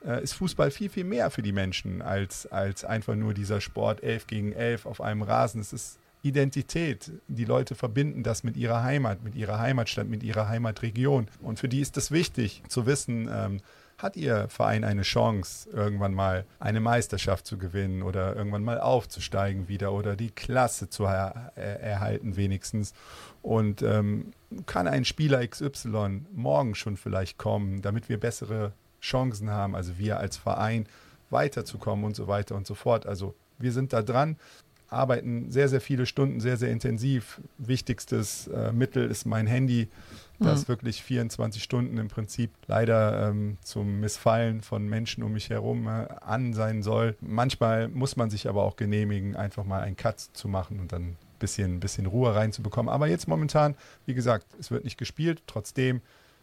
[0.04, 4.02] äh, ist Fußball viel, viel mehr für die Menschen als, als einfach nur dieser Sport
[4.02, 5.60] 11 gegen 11 auf einem Rasen.
[5.60, 7.12] Es ist Identität.
[7.28, 11.28] Die Leute verbinden das mit ihrer Heimat, mit ihrer Heimatstadt, mit ihrer Heimatregion.
[11.42, 13.60] Und für die ist es wichtig zu wissen, ähm,
[13.98, 19.68] hat Ihr Verein eine Chance, irgendwann mal eine Meisterschaft zu gewinnen oder irgendwann mal aufzusteigen
[19.68, 22.92] wieder oder die Klasse zu er erhalten wenigstens?
[23.42, 24.32] Und ähm,
[24.66, 30.18] kann ein Spieler XY morgen schon vielleicht kommen, damit wir bessere Chancen haben, also wir
[30.18, 30.86] als Verein
[31.30, 33.06] weiterzukommen und so weiter und so fort.
[33.06, 34.36] Also wir sind da dran,
[34.88, 37.40] arbeiten sehr, sehr viele Stunden, sehr, sehr intensiv.
[37.58, 39.88] Wichtigstes äh, Mittel ist mein Handy
[40.38, 40.68] das mhm.
[40.68, 46.06] wirklich 24 Stunden im Prinzip leider ähm, zum Missfallen von Menschen um mich herum äh,
[46.20, 47.16] an sein soll.
[47.20, 51.02] Manchmal muss man sich aber auch genehmigen, einfach mal einen Cut zu machen und dann
[51.02, 52.92] ein bisschen, bisschen Ruhe reinzubekommen.
[52.92, 55.42] Aber jetzt momentan, wie gesagt, es wird nicht gespielt.
[55.46, 56.00] Trotzdem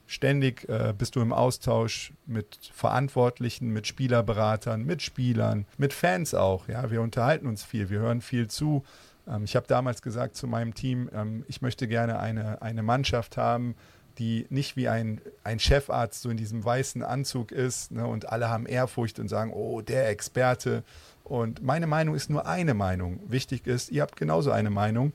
[0.07, 6.67] ständig äh, bist du im Austausch mit Verantwortlichen, mit Spielerberatern, mit Spielern, mit Fans auch.
[6.67, 8.83] Ja, wir unterhalten uns viel, wir hören viel zu.
[9.27, 13.37] Ähm, ich habe damals gesagt zu meinem Team, ähm, ich möchte gerne eine, eine Mannschaft
[13.37, 13.75] haben,
[14.17, 18.49] die nicht wie ein, ein Chefarzt so in diesem weißen Anzug ist ne, und alle
[18.49, 20.83] haben Ehrfurcht und sagen, oh, der Experte.
[21.23, 23.19] Und meine Meinung ist nur eine Meinung.
[23.27, 25.13] Wichtig ist, ihr habt genauso eine Meinung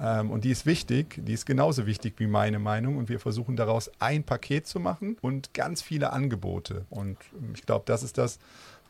[0.00, 3.56] ähm, und die ist wichtig, die ist genauso wichtig wie meine Meinung und wir versuchen
[3.56, 6.86] daraus ein Paket zu machen und ganz viele Angebote.
[6.90, 7.18] Und
[7.54, 8.38] ich glaube, das ist das,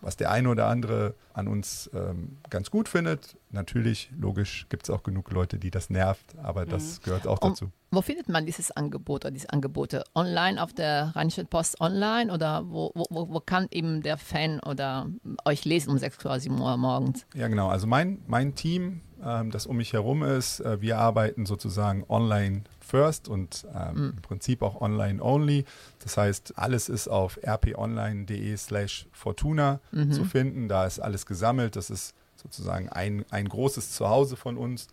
[0.01, 3.37] was der eine oder andere an uns ähm, ganz gut findet.
[3.51, 7.05] Natürlich, logisch, gibt es auch genug Leute, die das nervt, aber das mhm.
[7.05, 7.67] gehört auch dazu.
[7.67, 10.05] Und wo findet man dieses Angebot oder diese Angebote?
[10.15, 15.09] Online auf der Rheinischen Post online oder wo, wo, wo kann eben der Fan oder
[15.45, 17.27] euch lesen um 6 Uhr morgens?
[17.35, 17.69] Ja, genau.
[17.69, 22.63] Also mein, mein Team, ähm, das um mich herum ist, äh, wir arbeiten sozusagen online
[22.81, 24.11] first und ähm, mhm.
[24.17, 25.65] im Prinzip auch online only.
[26.01, 30.13] Das heißt, alles ist auf rponline.de slash Fortuna mhm.
[30.13, 30.69] zu finden.
[30.69, 31.77] Da ist alles gesammelt.
[31.77, 34.89] Das ist sozusagen ein, ein großes Zuhause von uns.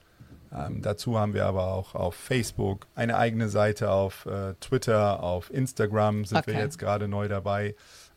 [0.53, 5.53] Ähm, dazu haben wir aber auch auf Facebook eine eigene Seite, auf äh, Twitter, auf
[5.53, 6.53] Instagram sind okay.
[6.53, 7.75] wir jetzt gerade neu dabei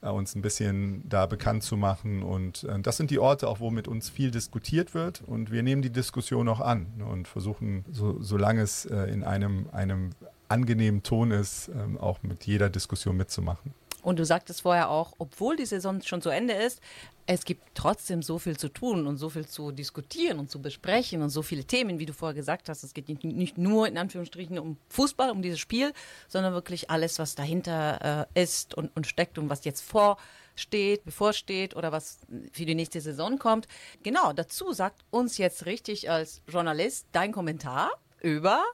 [0.08, 2.22] uns ein bisschen da bekannt zu machen.
[2.22, 5.22] Und äh, das sind die Orte, auch wo mit uns viel diskutiert wird.
[5.26, 9.24] Und wir nehmen die Diskussion auch an ne, und versuchen, so, solange es äh, in
[9.24, 10.10] einem, einem
[10.48, 13.74] angenehmen Ton ist, ähm, auch mit jeder Diskussion mitzumachen.
[14.02, 16.80] Und du sagtest vorher auch, obwohl die Saison schon zu Ende ist,
[17.26, 21.22] es gibt trotzdem so viel zu tun und so viel zu diskutieren und zu besprechen
[21.22, 22.82] und so viele Themen, wie du vorher gesagt hast.
[22.82, 25.92] Es geht nicht nur in Anführungsstrichen um Fußball, um dieses Spiel,
[26.26, 31.76] sondern wirklich alles, was dahinter äh, ist und, und steckt und was jetzt vorsteht, bevorsteht
[31.76, 32.18] oder was
[32.50, 33.68] für die nächste Saison kommt.
[34.02, 38.64] Genau, dazu sagt uns jetzt richtig als Journalist dein Kommentar über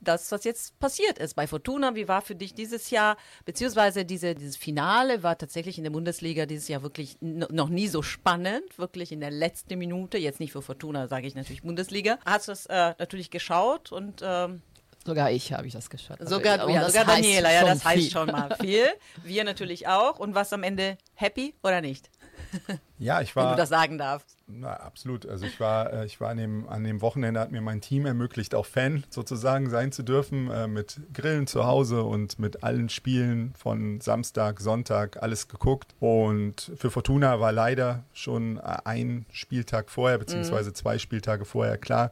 [0.00, 1.94] das, was jetzt passiert ist bei Fortuna.
[1.94, 6.46] Wie war für dich dieses Jahr, beziehungsweise diese, dieses Finale war tatsächlich in der Bundesliga
[6.46, 10.18] dieses Jahr wirklich noch nie so spannend, wirklich in der letzten Minute.
[10.18, 12.18] Jetzt nicht für Fortuna, sage ich natürlich Bundesliga.
[12.24, 14.62] Hast du es äh, natürlich geschaut und ähm,
[15.06, 16.18] Sogar ich habe ich das geschaut.
[16.20, 18.84] Sogar, also, ja, sogar Daniela, ja, das heißt schon mal viel.
[19.22, 20.18] Wir natürlich auch.
[20.18, 22.10] Und was am Ende happy oder nicht?
[22.98, 23.44] Ja, ich war.
[23.44, 24.36] Wenn du das sagen darfst.
[24.48, 25.26] Na, absolut.
[25.26, 28.06] Also ich war, äh, ich war an dem, an dem Wochenende, hat mir mein Team
[28.06, 32.88] ermöglicht, auch Fan sozusagen sein zu dürfen, äh, mit Grillen zu Hause und mit allen
[32.88, 35.94] Spielen von Samstag, Sonntag, alles geguckt.
[36.00, 40.74] Und für Fortuna war leider schon ein Spieltag vorher, beziehungsweise mhm.
[40.74, 42.10] zwei Spieltage vorher klar,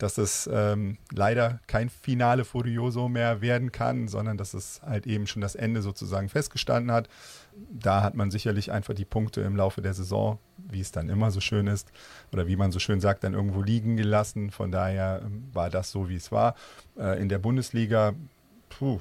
[0.00, 5.26] dass es ähm, leider kein Finale Furioso mehr werden kann, sondern dass es halt eben
[5.26, 7.08] schon das Ende sozusagen festgestanden hat.
[7.70, 11.30] Da hat man sicherlich einfach die Punkte im Laufe der Saison, wie es dann immer
[11.30, 11.92] so schön ist,
[12.32, 14.50] oder wie man so schön sagt, dann irgendwo liegen gelassen.
[14.50, 16.54] Von daher ähm, war das so, wie es war.
[16.98, 18.14] Äh, in der Bundesliga,
[18.70, 19.00] puh,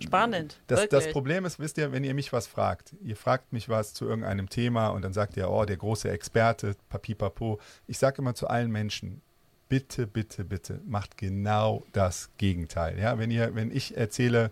[0.00, 0.60] Spannend.
[0.66, 3.94] Das, das, Problem ist, wisst ihr, wenn ihr mich was fragt, ihr fragt mich was
[3.94, 7.60] zu irgendeinem Thema und dann sagt ihr, oh, der große Experte, papipapo.
[7.86, 9.22] Ich sage immer zu allen Menschen,
[9.68, 12.98] bitte, bitte, bitte macht genau das Gegenteil.
[12.98, 14.50] Ja, wenn ihr, wenn ich erzähle,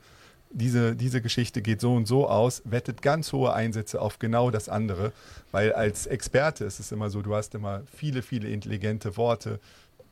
[0.51, 4.68] diese, diese Geschichte geht so und so aus, wettet ganz hohe Einsätze auf genau das
[4.68, 5.12] andere,
[5.51, 9.61] weil als Experte ist es immer so, du hast immer viele, viele intelligente Worte,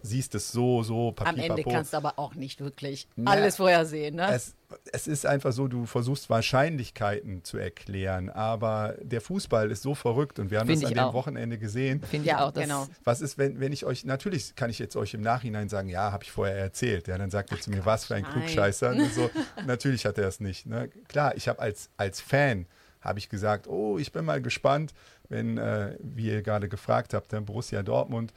[0.03, 1.71] siehst es so, so, Papier, Am Ende Papo.
[1.71, 4.17] kannst du aber auch nicht wirklich Na, alles vorhersehen.
[4.17, 4.33] Ne?
[4.33, 4.55] Es,
[4.93, 10.39] es ist einfach so, du versuchst Wahrscheinlichkeiten zu erklären, aber der Fußball ist so verrückt
[10.39, 11.15] und wir haben Find das an dem auch.
[11.15, 12.03] Wochenende gesehen.
[12.03, 12.87] Finde ja auch, genau.
[13.05, 16.13] Was ist, wenn, wenn ich euch, natürlich kann ich jetzt euch im Nachhinein sagen, ja,
[16.13, 17.09] habe ich vorher erzählt.
[17.09, 18.33] Ja, dann sagt ihr zu mir, was für ein nein.
[18.33, 18.95] Klugscheißer.
[19.15, 19.31] so,
[19.67, 20.67] natürlich hat er es nicht.
[20.67, 20.89] Ne?
[21.09, 22.67] Klar, ich habe als, als Fan,
[23.01, 24.93] habe ich gesagt, oh, ich bin mal gespannt,
[25.29, 28.33] wenn, äh, wie ihr gerade gefragt habt, der Borussia Dortmund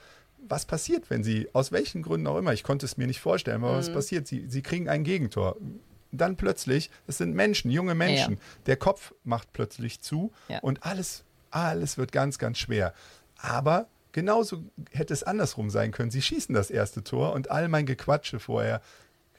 [0.48, 3.64] was passiert, wenn sie, aus welchen Gründen auch immer, ich konnte es mir nicht vorstellen,
[3.64, 4.28] aber was passiert?
[4.28, 5.56] Sie, sie kriegen ein Gegentor.
[6.12, 10.60] Dann plötzlich, es sind Menschen, junge Menschen, der Kopf macht plötzlich zu Ja.
[10.60, 12.94] und alles, alles wird ganz, ganz schwer.
[13.38, 16.12] Aber genauso hätte es andersrum sein können.
[16.12, 18.82] Sie schießen das erste Tor und all mein Gequatsche vorher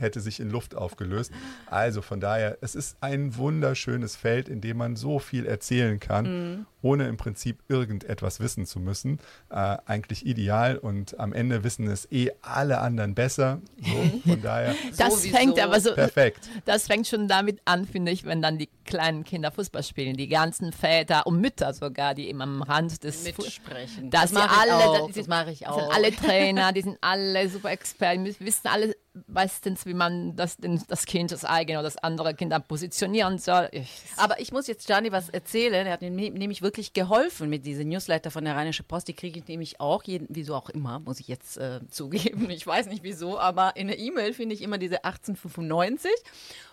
[0.04, 1.32] hätte sich in Luft aufgelöst.
[1.66, 6.66] Also von daher, es ist ein wunderschönes Feld, in dem man so viel erzählen kann,
[6.82, 9.18] ohne im Prinzip irgendetwas wissen zu müssen.
[9.50, 13.60] Äh, eigentlich ideal und am Ende wissen es eh alle anderen besser.
[13.82, 15.36] So, von daher Das Sowieso.
[15.36, 16.48] fängt aber so, perfekt.
[16.66, 20.28] das fängt schon damit an, finde ich, wenn dann die kleinen Kinder Fußball spielen, die
[20.28, 24.10] ganzen Väter und Mütter sogar, die eben am Rand des Mitsprechen.
[24.10, 25.10] dass sie mache ich alle, auch.
[25.10, 25.80] Das mache ich auch.
[25.80, 28.94] sind alle Trainer, die sind alle super Experten, die wissen alle
[29.26, 30.56] meistens, wie man das,
[30.88, 33.68] das Kind, das eigene oder das andere Kind dann positionieren soll.
[33.72, 35.86] Ich, Aber ich muss jetzt Gianni was erzählen.
[35.86, 39.08] Er hat mir nämlich wirklich geholfen mit diesem Newsletter von der Rheinische Post.
[39.08, 42.50] Die kriege ich nämlich auch, jeden, wieso auch immer, muss ich jetzt äh, zugeben.
[42.50, 46.10] Ich weiß nicht wieso, aber in der E-Mail finde ich immer diese 1895.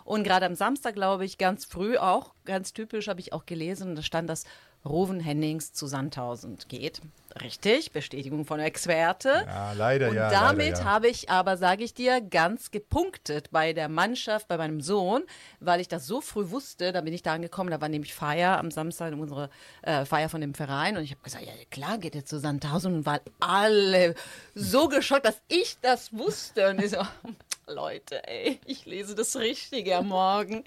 [0.04, 3.96] Und gerade am Samstag, glaube ich, ganz früh auch, ganz typisch, habe ich auch gelesen,
[3.96, 4.46] da stand, dass
[4.86, 7.02] Ruven Hennings zu Sandhausen geht.
[7.42, 9.44] Richtig, Bestätigung von Experte.
[9.46, 10.30] Ja, leider Und ja.
[10.30, 10.86] damit leider, ja.
[10.86, 15.24] habe ich aber, sage ich dir, ganz gepunktet bei der Mannschaft, bei meinem Sohn,
[15.60, 16.92] weil ich das so früh wusste.
[16.92, 19.50] Da bin ich da angekommen, da war nämlich Feier am Samstag, unsere
[19.84, 20.98] äh, Feier von dem Verein.
[20.98, 22.96] Und ich habe gesagt, ja klar geht er zu Sandhausen.
[22.96, 24.16] Und waren alle
[24.56, 26.70] so geschockt, dass ich das wusste.
[26.70, 26.98] Und ich so,
[27.68, 30.66] Leute, ey, ich lese das Richtige am Morgen.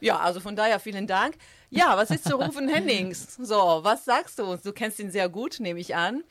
[0.00, 1.36] Ja, also von daher vielen Dank.
[1.74, 3.36] Ja, was ist zu Rufen Hennings?
[3.40, 4.62] So, was sagst du uns?
[4.62, 6.22] Du kennst ihn sehr gut, nehme ich an.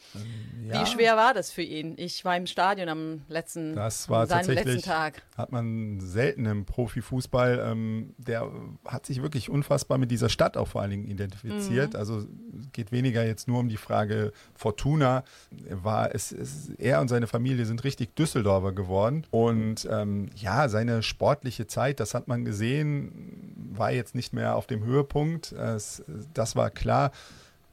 [0.69, 0.82] Ja.
[0.82, 1.95] Wie schwer war das für ihn?
[1.97, 5.23] Ich war im Stadion am letzten, Das war tatsächlich, letzten Tag.
[5.36, 7.60] hat man selten im Profifußball.
[7.71, 8.49] Ähm, der
[8.86, 11.12] hat sich wirklich unfassbar mit dieser Stadt auch vor allen Dingen Mhm.
[11.12, 11.95] identifiziert.
[11.95, 12.27] Also es
[12.71, 15.23] geht weniger jetzt nur um die Frage Fortuna.
[15.67, 19.25] Er War es, es, er und seine Familie sind richtig Düsseldorfer geworden.
[19.32, 24.67] Und ähm, ja, seine sportliche Zeit, das hat man gesehen, war jetzt nicht mehr auf
[24.67, 25.31] dem Höhepunkt.
[25.39, 27.12] Es, das war klar.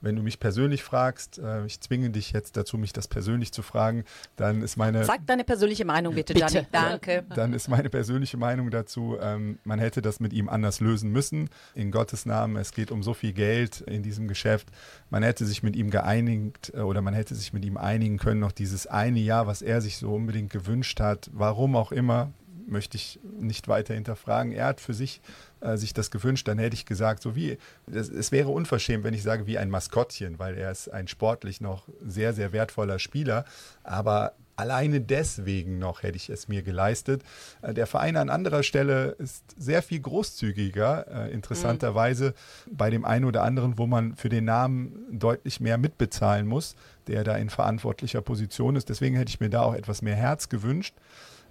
[0.01, 3.63] Wenn du mich persönlich fragst, äh, ich zwinge dich jetzt dazu, mich das persönlich zu
[3.63, 4.05] fragen,
[4.37, 6.47] dann ist meine Sag deine persönliche Meinung bitte, Bitte.
[6.47, 6.67] Gianni.
[6.71, 7.25] Danke.
[7.35, 11.51] dann ist meine persönliche Meinung dazu, ähm, man hätte das mit ihm anders lösen müssen.
[11.75, 14.69] In Gottes Namen, es geht um so viel Geld in diesem Geschäft.
[15.11, 18.41] Man hätte sich mit ihm geeinigt äh, oder man hätte sich mit ihm einigen können,
[18.41, 22.31] noch dieses eine Jahr, was er sich so unbedingt gewünscht hat, warum auch immer,
[22.69, 24.53] möchte ich nicht weiter hinterfragen.
[24.53, 25.21] Er hat für sich
[25.61, 29.15] äh, sich das gewünscht, dann hätte ich gesagt, so wie, das, es wäre unverschämt, wenn
[29.15, 33.45] ich sage, wie ein Maskottchen, weil er ist ein sportlich noch sehr, sehr wertvoller Spieler,
[33.83, 37.23] aber alleine deswegen noch hätte ich es mir geleistet.
[37.63, 42.35] Äh, Der Verein an anderer Stelle ist sehr viel großzügiger, äh, interessanterweise
[42.71, 46.77] bei dem einen oder anderen, wo man für den Namen deutlich mehr mitbezahlen muss,
[47.07, 48.89] der da in verantwortlicher Position ist.
[48.89, 50.95] Deswegen hätte ich mir da auch etwas mehr Herz gewünscht.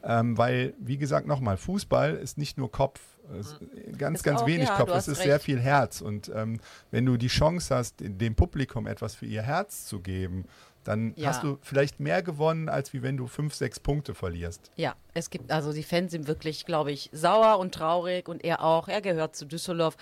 [0.09, 3.01] Ähm, weil, wie gesagt, nochmal, Fußball ist nicht nur Kopf,
[3.37, 3.59] es,
[3.97, 5.43] ganz, Ist ganz auch- wenig ja, Kopf, es ist sehr recht.
[5.43, 5.99] viel Herz.
[5.99, 10.45] Und ähm, wenn du die Chance hast, dem Publikum etwas für ihr Herz zu geben,
[10.85, 11.27] dann Ja.
[11.31, 14.71] hast du vielleicht mehr gewonnen, als wie wenn du fünf, sechs Punkte verlierst.
[14.77, 18.63] Ja, es gibt, also die Fans sind wirklich, glaube ich, sauer und traurig und er
[18.63, 18.87] auch.
[18.87, 19.97] Er gehört zu Düsseldorf.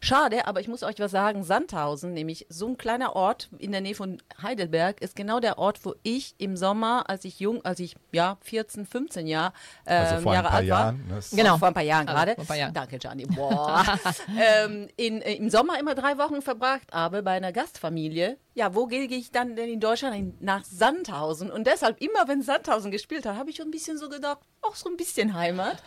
[0.00, 1.42] Schade, aber ich muss euch was sagen.
[1.42, 5.84] Sandhausen, nämlich so ein kleiner Ort in der Nähe von Heidelberg, ist genau der Ort,
[5.84, 9.52] wo ich im Sommer, als ich jung, als ich ja 14, 15 Jahr,
[9.86, 10.96] ähm, Also vor ein Jahre paar alt war, Jahren.
[11.08, 11.58] ne, das- Genau.
[11.58, 12.34] Vor ein paar Jahren Also gerade.
[12.36, 12.74] vor ein paar Jahren.
[12.74, 13.26] Danke, Gianni.
[13.26, 13.84] Boah.
[14.38, 18.36] ähm, in, äh, Im Sommer immer drei Wochen verbracht, aber bei einer Gastfamilie.
[18.54, 20.34] Ja, wo gehe ich dann denn in Deutschland hin?
[20.40, 21.50] Nach Sandhausen.
[21.50, 24.74] Und deshalb, immer wenn Sandhausen gespielt hat, habe ich so ein bisschen so gedacht, auch
[24.74, 25.82] so ein bisschen Heimat.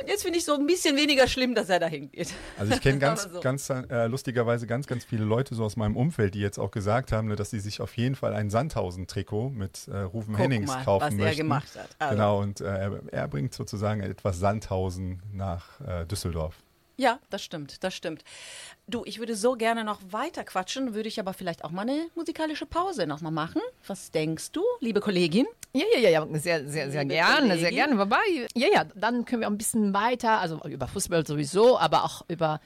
[0.00, 2.32] Und jetzt finde ich so ein bisschen weniger schlimm, dass er dahin geht.
[2.58, 3.40] Also ich kenne ganz, so.
[3.40, 7.12] ganz äh, lustigerweise ganz, ganz viele Leute so aus meinem Umfeld, die jetzt auch gesagt
[7.12, 10.68] haben, ne, dass sie sich auf jeden Fall ein Sandhausen-Trikot mit äh, Rufen Guck Hennings
[10.68, 11.36] mal, kaufen was er möchten.
[11.42, 11.90] gemacht hat.
[11.98, 12.14] Also.
[12.14, 16.56] Genau, und äh, er, er bringt sozusagen etwas Sandhausen nach äh, Düsseldorf.
[16.96, 18.22] Ja, das stimmt, das stimmt.
[18.86, 22.06] Du, ich würde so gerne noch weiter quatschen, würde ich aber vielleicht auch mal eine
[22.14, 23.62] musikalische Pause noch mal machen.
[23.86, 25.46] Was denkst du, liebe Kollegin?
[25.72, 27.74] Ja, ja, ja, ja, sehr, sehr, sehr Liebe gerne, sehr Kollegin.
[27.74, 27.98] gerne.
[27.98, 32.04] Wobei, ja, ja, dann können wir auch ein bisschen weiter, also über Fußball sowieso, aber
[32.04, 32.60] auch über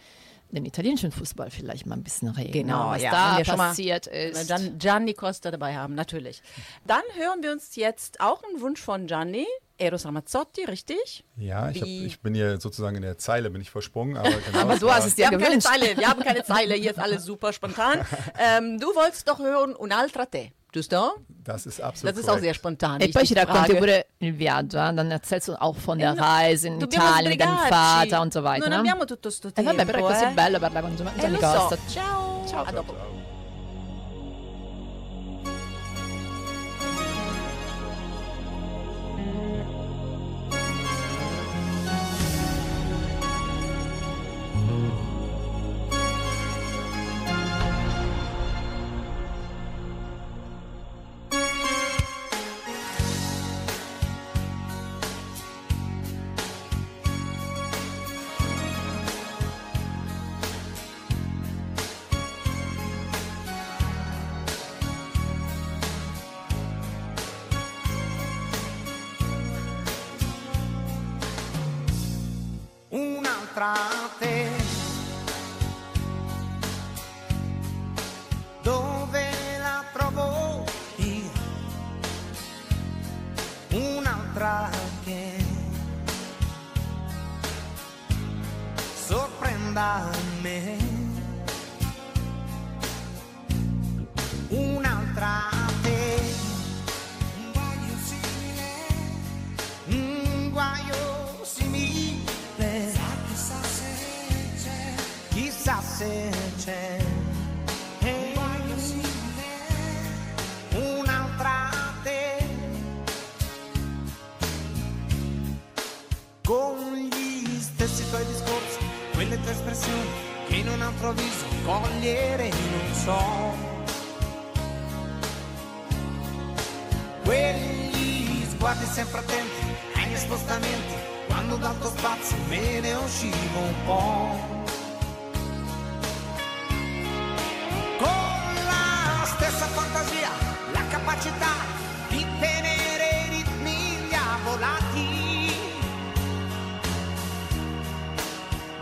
[0.50, 2.52] den italienischen Fußball vielleicht mal ein bisschen reden.
[2.52, 4.50] Genau, was ja, da schon mal- passiert ist.
[4.50, 6.42] Dann Gianni Costa dabei haben, natürlich.
[6.84, 9.46] Dann hören wir uns jetzt auch einen Wunsch von Gianni,
[9.78, 11.24] Eros Ramazzotti, richtig?
[11.36, 14.58] Ja, ich, hab, ich bin hier sozusagen in der Zeile, bin ich versprungen, aber genau.
[14.60, 15.66] aber du hast es Wir dir haben keine gewünscht.
[15.68, 18.00] Zeile, wir haben keine Zeile, hier ist alles super spontan.
[18.38, 21.16] Ähm, du wolltest doch hören Un'altra te, giusto?
[21.44, 22.44] Das ist absolut Das ist auch korrekt.
[22.44, 23.00] sehr spontan.
[23.00, 24.92] E ich poi ci racconti pure il viaggio, eh?
[24.94, 27.58] dann erzählst du auch von der Eh no, Reise in Italien mit deinem.
[27.68, 28.60] Vater und so weiter.
[28.68, 28.76] Non ne?
[28.78, 29.70] abbiamo tutto sto E tempo.
[29.72, 30.32] vabbè, però è così eh.
[30.34, 31.46] bello parlare con Eh, lo so.
[31.46, 31.78] Costa.
[31.88, 32.44] Ciao.
[32.48, 32.64] Ciao.
[32.64, 33.15] A dopo.
[73.56, 74.35] Un'altra te.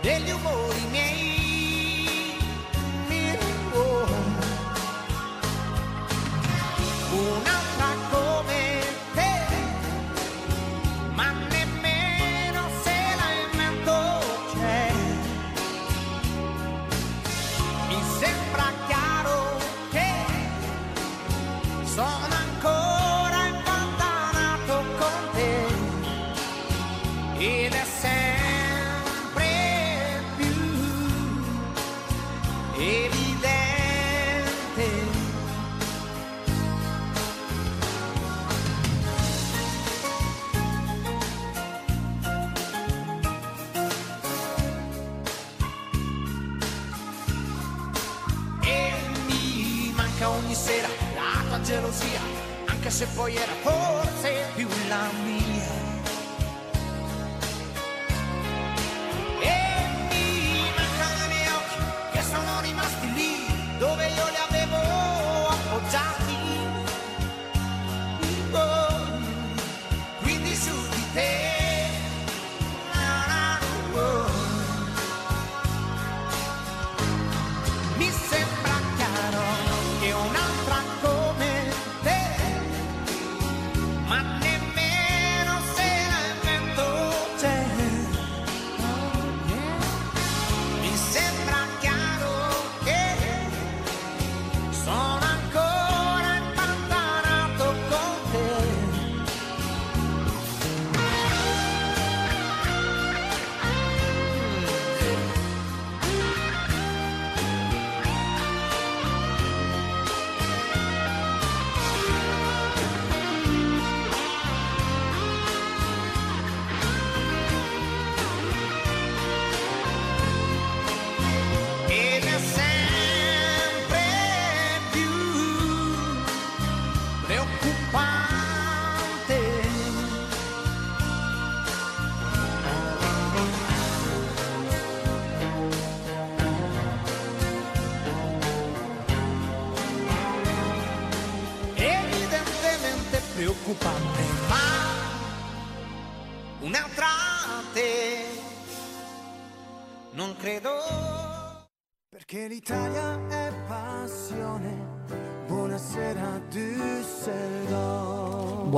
[0.05, 1.24] Degli umori miei.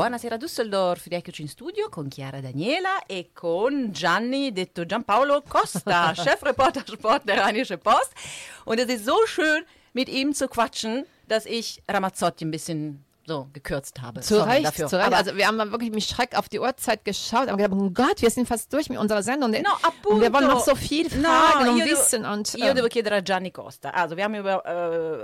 [0.06, 6.84] Buonasera Düsseldorf, rieccoci in studio con Chiara Daniela e con Gianni, detto Giampaolo Costa, Chefreporter
[6.86, 8.12] Sport der Rheinische Post.
[8.66, 13.48] Und es ist so schön, mit ihm zu quatschen, dass ich Ramazzotti ein bisschen so
[13.52, 14.20] gekürzt habe.
[14.20, 14.86] Zu Sorry Recht, dafür.
[14.86, 15.06] zu Recht.
[15.08, 18.22] Aber Also wir haben wirklich mit Schreck auf die Uhrzeit geschaut und gedacht, oh Gott,
[18.22, 19.50] wir sind fast durch mit unserer Sendung.
[19.50, 19.58] No,
[20.10, 22.24] und wir wollen noch so viel No, fragen und io devo- wissen.
[22.24, 23.90] Und, Io ähm, devo chiedere a Gianni Costa.
[23.90, 24.64] Also, wir haben über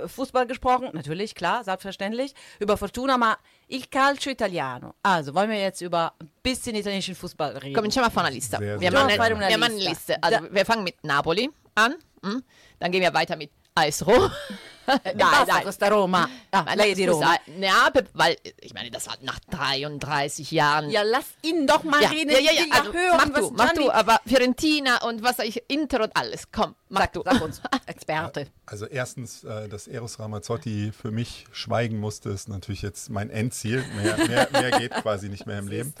[0.03, 2.33] äh, Fußball gesprochen, natürlich, klar, selbstverständlich.
[2.59, 3.37] Über Fortuna, ma
[3.67, 4.93] il calcio italiano.
[5.01, 7.73] Also, wollen wir jetzt über ein bisschen italienischen Fußball reden?
[7.75, 8.57] Cominciamo a fare una lista.
[8.57, 8.99] Sehr, wir, sehr gut.
[9.11, 9.89] eine, wir eine lista.
[9.89, 10.23] Liste.
[10.23, 11.95] Also Da- wir fangen mit Napoli an.
[12.23, 12.43] hm?
[12.79, 14.29] Dann gehen wir weiter mit Aisro.
[14.85, 16.29] Dai, dai, questa Roma.
[16.49, 17.37] Ah, lei è di Roma.
[17.45, 20.89] Neapel, weil ich meine, das war nach 33 Jahren.
[20.89, 22.31] Ja, lass ihn doch mal ja, reden.
[22.31, 25.63] ja, ja, ja, also, hören, mach du, mach Gianni- du, aber Fiorentina und was ich,
[25.69, 26.51] Inter und alles.
[26.51, 27.21] Komm, mach Sag, du.
[27.23, 28.47] sag uns, Experte.
[28.65, 33.83] Also erstens, äh, dass Eros Ramazzotti für mich schweigen musste, ist natürlich jetzt mein Endziel.
[33.97, 35.93] Mehr, mehr, mehr geht quasi nicht mehr im Leben.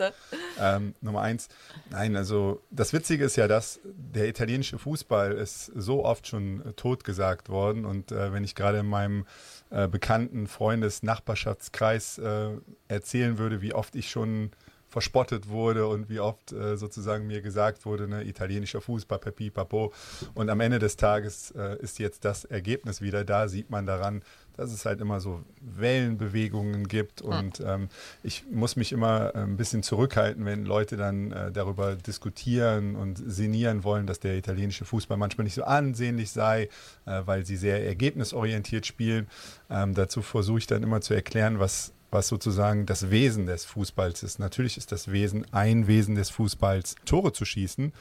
[0.57, 1.49] Ähm, Nummer eins,
[1.89, 6.73] nein, also das Witzige ist ja, dass der italienische Fußball ist so oft schon äh,
[6.73, 9.25] totgesagt worden und äh, wenn ich gerade in meinem
[9.69, 12.51] äh, bekannten Freundes-Nachbarschaftskreis äh,
[12.87, 14.51] erzählen würde, wie oft ich schon
[14.93, 19.91] verspottet wurde und wie oft äh, sozusagen mir gesagt wurde, ne, italienischer Fußball, Pepi, Papo.
[20.35, 24.21] Und am Ende des Tages äh, ist jetzt das Ergebnis wieder da, sieht man daran,
[24.55, 27.23] dass es halt immer so Wellenbewegungen gibt.
[27.23, 27.89] Und ähm,
[28.21, 33.17] ich muss mich immer äh, ein bisschen zurückhalten, wenn Leute dann äh, darüber diskutieren und
[33.17, 36.69] sinnieren wollen, dass der italienische Fußball manchmal nicht so ansehnlich sei,
[37.07, 39.27] äh, weil sie sehr ergebnisorientiert spielen.
[39.71, 44.23] Ähm, dazu versuche ich dann immer zu erklären, was was sozusagen das Wesen des Fußballs
[44.23, 44.39] ist.
[44.39, 47.91] Natürlich ist das Wesen, ein Wesen des Fußballs, Tore zu schießen,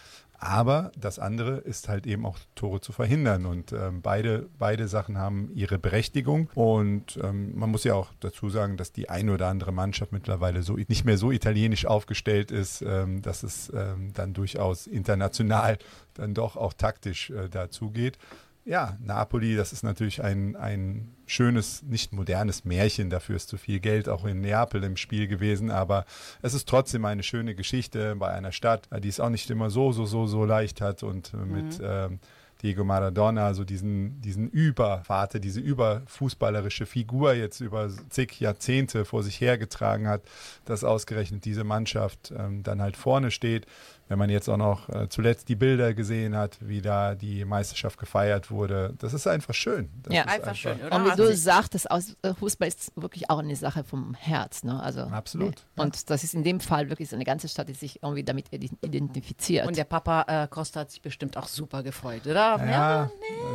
[0.43, 3.47] aber das andere ist halt eben auch Tore zu verhindern.
[3.47, 6.51] Und ähm, beide, beide Sachen haben ihre Berechtigung.
[6.57, 10.65] Und ähm, man muss ja auch dazu sagen, dass die eine oder andere Mannschaft mittlerweile
[10.65, 15.79] so nicht mehr so italienisch aufgestellt ist, ähm, dass es ähm, dann durchaus international
[16.15, 18.19] dann doch auch taktisch äh, dazu geht.
[18.65, 23.11] Ja, Napoli, das ist natürlich ein, ein schönes, nicht modernes Märchen.
[23.11, 25.71] Dafür ist zu viel Geld auch in Neapel im Spiel gewesen.
[25.71, 26.05] Aber
[26.43, 29.91] es ist trotzdem eine schöne Geschichte bei einer Stadt, die es auch nicht immer so,
[29.91, 32.21] so, so, so leicht hat und äh, mit ähm,
[32.63, 39.41] Diego Maradona, so diesen, diesen Übervater, diese überfußballerische Figur jetzt über zig Jahrzehnte vor sich
[39.41, 40.23] hergetragen hat,
[40.65, 43.67] dass ausgerechnet diese Mannschaft ähm, dann halt vorne steht.
[44.09, 47.99] Wenn man jetzt auch noch äh, zuletzt die Bilder gesehen hat, wie da die Meisterschaft
[47.99, 49.89] gefeiert wurde, das ist einfach schön.
[50.03, 50.23] Das Ja.
[50.25, 50.97] ist Einfach schön, oder?
[50.97, 54.65] Und wie du sagtest, aus, äh, Fußball ist wirklich auch eine Sache vom Herz.
[54.65, 54.83] Ne?
[54.83, 58.03] Also, Absolut, Und das ist in dem Fall wirklich so eine ganze Stadt, die sich
[58.03, 59.67] irgendwie damit ide- identifiziert.
[59.67, 62.59] Und der Papa äh, Costa hat sich bestimmt auch super gefreut, oder?
[62.67, 63.11] Ja,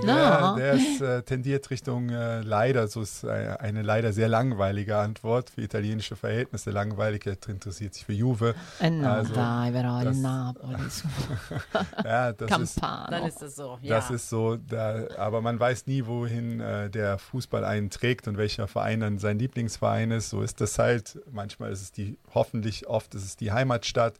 [0.05, 0.55] Na.
[0.55, 3.27] der, der ist, äh, tendiert Richtung äh, leider, so ist äh,
[3.59, 6.71] eine leider sehr langweilige Antwort für italienische Verhältnisse.
[6.71, 8.55] Langweilig, er interessiert sich für Juve.
[8.81, 10.75] No, Also, dai, però das- Napoli.
[12.03, 13.11] Ja, das ist, Campano.
[13.11, 13.77] Dann ist es so.
[13.81, 13.95] Ja.
[13.95, 18.37] das ist so, da, aber man weiß nie, wohin äh, der Fußball einen trägt und
[18.37, 20.29] welcher Verein dann sein Lieblingsverein ist.
[20.29, 21.19] So ist das halt.
[21.31, 24.15] Manchmal ist es die, hoffentlich oft ist es die Heimatstadt.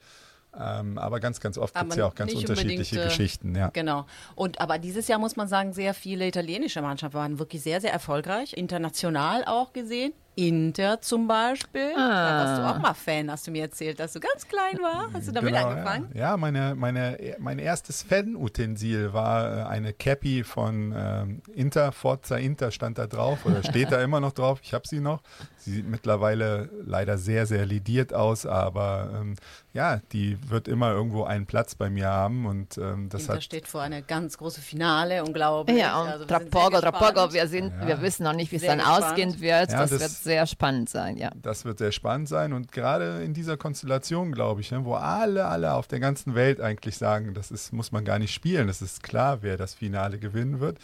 [0.59, 3.55] Ähm, aber ganz, ganz oft gibt es ja auch ganz unterschiedliche äh, Geschichten.
[3.55, 3.69] Ja.
[3.69, 4.05] Genau.
[4.35, 7.93] Und aber dieses Jahr muss man sagen, sehr viele italienische Mannschaften waren wirklich sehr, sehr
[7.93, 8.53] erfolgreich.
[8.53, 10.13] International auch gesehen.
[10.37, 11.91] Inter zum Beispiel.
[11.95, 15.07] Da warst du auch mal Fan, hast du mir erzählt, dass du ganz klein war.
[15.11, 16.09] Hast du damit Genau, angefangen?
[16.13, 22.35] Ja, ja meine, meine, mein erstes Fan-Utensil war äh, eine Cappy von ähm, Inter, Forza
[22.37, 24.59] Inter stand da drauf oder steht da immer noch drauf.
[24.61, 25.21] Ich habe sie noch.
[25.57, 29.35] Sie sieht mittlerweile leider sehr, sehr lidiert aus, aber ähm,
[29.73, 33.43] ja, die wird immer irgendwo einen Platz bei mir haben und ähm, das Inter hat
[33.43, 35.77] steht vor eine ganz große Finale, unglaublich.
[35.77, 37.15] Ja, und Also wir tra sind sehr poco, tra gespannt.
[37.15, 39.03] poco, wir, sind, wir wissen noch nicht, wie es dann gespannt.
[39.03, 39.71] ausgehen wird.
[39.71, 41.31] Ja, das, das- wird sehr spannend sein, ja.
[41.41, 45.45] Das wird sehr spannend sein und gerade in dieser Konstellation, glaube ich, ne, wo alle,
[45.47, 48.81] alle auf der ganzen Welt eigentlich sagen, das ist, muss man gar nicht spielen, es
[48.83, 50.77] ist klar, wer das Finale gewinnen wird.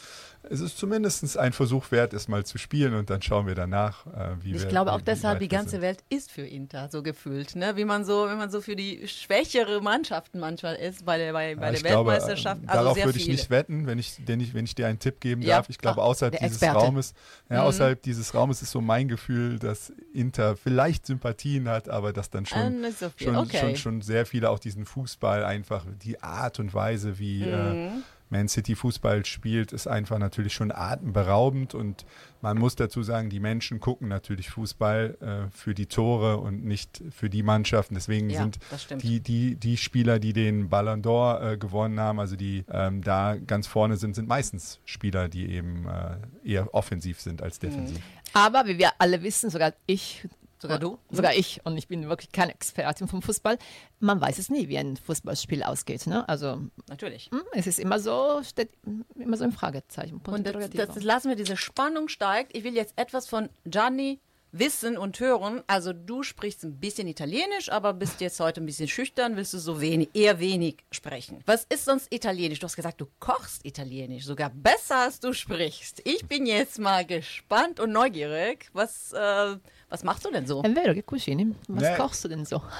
[0.49, 4.05] Es ist zumindest ein Versuch wert, es mal zu spielen und dann schauen wir danach,
[4.07, 5.81] äh, wie wir Ich glaube auch deshalb, die ganze sind.
[5.83, 7.77] Welt ist für Inter so gefühlt, ne?
[7.77, 11.55] Wie man so, wenn man so für die schwächere Mannschaften manchmal ist bei der, bei,
[11.55, 12.61] bei Ja, der ich glaube, Weltmeisterschaft.
[12.63, 13.37] äh, also darauf sehr würde ich viele.
[13.37, 15.55] nicht wetten, wenn ich, denn ich, wenn ich dir einen Tipp geben Ja.
[15.57, 15.69] darf.
[15.69, 16.77] Ich glaube, Ah, außerhalb dieses Experte.
[16.87, 17.13] Raumes,
[17.49, 17.67] ja, Mhm.
[17.67, 22.45] außerhalb dieses Raumes ist so mein Gefühl, dass Inter vielleicht Sympathien hat, aber dass dann
[22.45, 23.59] schon, nicht so schon, okay.
[23.59, 28.03] schon, schon sehr viele auch diesen Fußball einfach, die Art und Weise, wie äh, Mhm.
[28.29, 32.03] Man City Fußball spielt, ist einfach natürlich schon atemberaubend und
[32.41, 37.03] man muss dazu sagen, die Menschen gucken natürlich Fußball äh, für die Tore und nicht
[37.11, 37.93] für die Mannschaften.
[37.93, 38.59] Deswegen Ja, sind
[39.03, 43.35] die, die, die Spieler, die den Ballon d'Or äh, gewonnen haben, also die ähm, da
[43.35, 47.99] ganz vorne sind, sind meistens Spieler, die eben äh, eher offensiv sind als defensiv.
[48.33, 50.27] Aber wie wir alle wissen, sogar ich,
[50.59, 50.97] Sogar du?
[51.11, 53.57] sogar ich, und ich bin wirklich keine Expertin vom Fußball,
[53.99, 56.07] man weiß es nie, wie ein Fußballspiel ausgeht.
[56.07, 56.27] Ne?
[56.29, 57.29] Also Natürlich.
[57.31, 58.69] hm, es ist immer so, steht
[59.15, 60.21] immer so im Fragezeichen.
[60.25, 62.55] Und das, das lassen wir, diese Spannung steigt.
[62.55, 64.19] Ich will jetzt etwas von Gianni
[64.53, 65.61] wissen und hören.
[65.67, 69.57] Also du sprichst ein bisschen Italienisch, aber bist jetzt heute ein bisschen schüchtern, willst du
[69.57, 71.39] so wenig, eher wenig sprechen.
[71.45, 72.59] Was ist sonst Italienisch?
[72.59, 76.01] Du hast gesagt, du kochst Italienisch, sogar besser als du sprichst.
[76.05, 78.69] Ich bin jetzt mal gespannt und neugierig.
[78.73, 79.57] Was, äh,
[79.89, 80.61] was machst du denn so?
[80.61, 81.53] È vero che cucini?
[81.67, 82.61] Was kochst du denn so?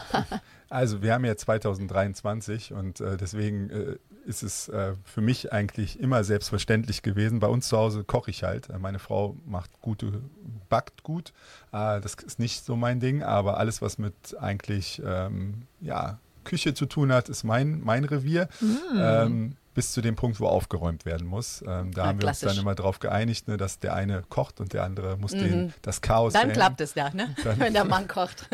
[0.70, 6.00] Also wir haben ja 2023 und äh, deswegen äh, ist es äh, für mich eigentlich
[6.00, 7.40] immer selbstverständlich gewesen.
[7.40, 8.70] Bei uns zu Hause koche ich halt.
[8.70, 10.22] Äh, Meine Frau macht gute,
[10.70, 11.34] backt gut.
[11.72, 16.74] Äh, das ist nicht so mein Ding, aber alles, was mit eigentlich ähm, ja, Küche
[16.74, 18.48] zu tun hat, ist mein, mein Revier.
[18.96, 21.64] Ähm, bis zu dem Punkt, wo aufgeräumt werden muss.
[21.68, 22.62] Ähm, da Ah, haben wir uns dann klassisch.
[22.62, 26.34] immer darauf geeinigt, ne, dass der eine kocht und der andere muss den, das Chaos
[26.34, 26.38] Mhm.
[26.38, 26.60] Dann beenden.
[26.60, 27.36] klappt es da, ne?
[27.58, 28.48] wenn der Mann kocht.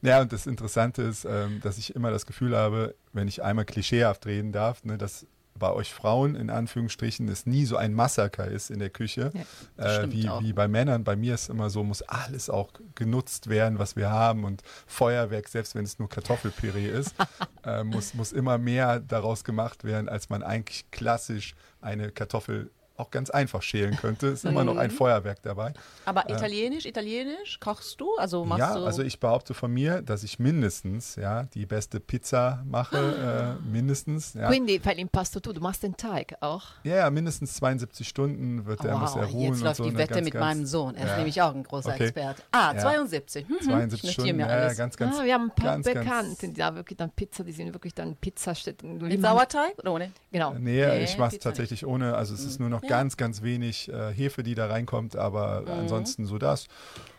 [0.00, 3.66] Ja, und das Interessante ist, ähm, dass ich immer das Gefühl habe, wenn ich einmal
[3.66, 5.26] klischeehaft reden darf, ne, dass
[5.58, 9.32] bei euch Frauen in Anführungsstrichen es nie so ein Massaker ist in der Küche,
[9.76, 10.42] das äh, wie, auch.
[10.42, 11.04] wie bei Männern.
[11.04, 15.48] Bei mir ist immer so, muss alles auch genutzt werden, was wir haben und Feuerwerk,
[15.48, 17.14] selbst wenn es nur Kartoffelpüree ist,
[17.64, 23.10] äh, muss, muss immer mehr daraus gemacht werden, als man eigentlich klassisch eine Kartoffel auch
[23.10, 24.28] ganz einfach schälen könnte.
[24.28, 24.66] Ist immer Mhm.
[24.66, 25.72] noch ein Feuerwerk dabei.
[26.04, 28.16] Aber italienisch, italienisch kochst du?
[28.16, 32.00] Also machst ja, du also ich behaupte von mir, dass ich mindestens ja, die beste
[32.00, 34.34] Pizza mache, äh, mindestens.
[34.34, 34.48] Ja.
[34.48, 36.64] Quindi fai l'impasto tu, du machst den Teig auch.
[36.84, 39.42] ja, ja, mindestens 72 Stunden wird er, muss er Wow, ruhen.
[39.44, 40.94] jetzt und läuft so, die ne, Wette ganz, mit ganz- meinem Sohn.
[40.94, 41.16] Er ist ja.
[41.16, 42.04] nämlich auch ein großer Okay.
[42.04, 42.42] Experte.
[42.52, 42.78] Ah, Ja.
[42.80, 43.46] 72.
[43.48, 44.78] Hm, hm, 72 ich notiere Stunden, mir ja, ja, alles.
[44.78, 47.44] ganz, ganz, ah, wir haben ein paar ganz, ganz- Bekannte, die da wirklich dann Pizza,
[47.44, 48.98] die sind wirklich dann Pizzastätten.
[48.98, 50.10] Mit Sauerteig oder ohne?
[50.32, 50.54] Genau.
[50.54, 52.14] Nee, Nee, ich mache es Pizza tatsächlich ohne.
[52.14, 52.96] Also es ist nur noch Ja.
[52.96, 55.68] ganz, ganz wenig äh, Hefe, die da reinkommt, aber Mhm.
[55.80, 56.66] ansonsten so das.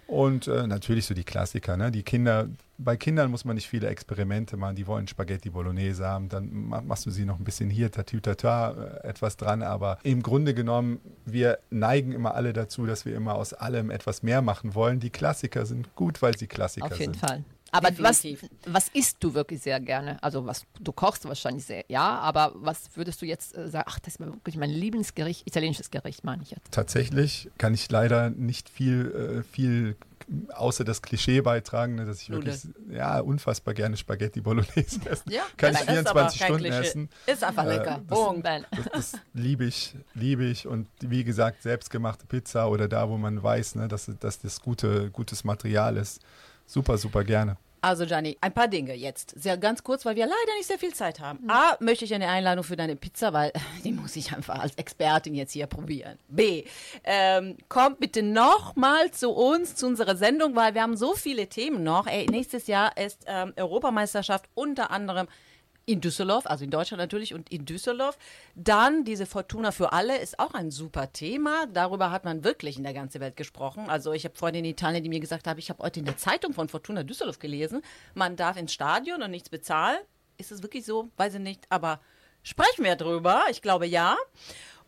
[0.08, 1.76] Und äh, natürlich so die Klassiker.
[1.76, 1.92] Ne?
[1.92, 2.48] Die Kinder,
[2.78, 4.78] bei Kindern muss man nicht viele Experimente machen.
[4.78, 9.02] Die wollen Spaghetti Bolognese haben, dann ma- machst du sie noch ein bisschen hier, tatütata,
[9.04, 9.62] äh, etwas dran.
[9.64, 14.24] Aber im Grunde genommen, wir neigen immer alle dazu, dass wir immer aus allem etwas
[14.24, 15.02] mehr machen wollen.
[15.02, 17.20] Die Klassiker sind gut, weil sie Klassiker Auf jeden sind.
[17.26, 17.44] Fall.
[17.78, 18.50] Aber was, Definitiv.
[18.66, 20.22] was isst du wirklich sehr gerne?
[20.24, 24.00] Also was du kochst wahrscheinlich sehr, ja, aber was würdest du jetzt äh, sagen, ach,
[24.00, 26.72] das ist wirklich mein Lieblingsgericht, italienisches Gericht, meine ich jetzt.
[26.72, 29.96] Tatsächlich kann ich leider nicht viel, äh, viel
[30.54, 35.24] außer das Klischee beitragen, ne, dass ich wirklich ja, unfassbar gerne Spaghetti Bolognese esse.
[35.30, 37.10] Ja, kann das ich ist aber 24 kein Stunden essen.
[37.28, 38.02] Ist einfach Äh, lecker.
[38.06, 38.44] das- Punkt.
[38.44, 38.66] Bene.
[38.72, 40.68] Das, das liebe ich, liebe ich.
[40.68, 45.10] Und wie gesagt, selbstgemachte Pizza oder da, wo man weiß, ne, dass, dass das gute,
[45.12, 46.20] gutes Material ist.
[46.66, 47.56] Super, super gerne.
[47.82, 49.34] Also Gianni, ein paar Dinge jetzt.
[49.40, 51.40] Sehr ganz kurz, weil wir leider nicht sehr viel Zeit haben.
[51.50, 53.52] A, möchte ich eine Einladung für deine Pizza, weil
[53.84, 56.18] die muss ich einfach als Expertin jetzt hier probieren.
[56.28, 56.64] B,
[57.04, 61.84] ähm, kommt bitte nochmal zu uns, zu unserer Sendung, weil wir haben so viele Themen
[61.84, 62.08] noch.
[62.08, 65.28] Ey, nächstes Jahr ist ähm, Europameisterschaft unter anderem
[65.88, 68.18] in Düsseldorf, also in Deutschland natürlich und in Düsseldorf.
[68.56, 71.66] Dann diese Fortuna für alle ist auch ein super Thema.
[71.74, 73.90] Darüber hat man wirklich in der ganzen Welt gesprochen.
[73.90, 76.18] Also ich habe Freunde in Italien, die mir gesagt haben, ich habe heute in der
[76.18, 77.82] Zeitung von Fortuna Düsseldorf gelesen,
[78.16, 80.00] man darf ins Stadion und nichts bezahlen.
[80.38, 81.10] Ist es wirklich so?
[81.16, 81.66] Weiß ich nicht.
[81.70, 82.02] Aber
[82.44, 83.46] sprechen wir drüber.
[83.50, 84.18] Ich glaube ja.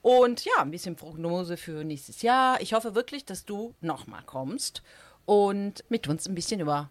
[0.01, 2.59] Und ja, ein bisschen Prognose für nächstes Jahr.
[2.59, 4.83] Ich hoffe wirklich, dass du nochmal kommst
[5.25, 6.89] und mit uns ein bisschen über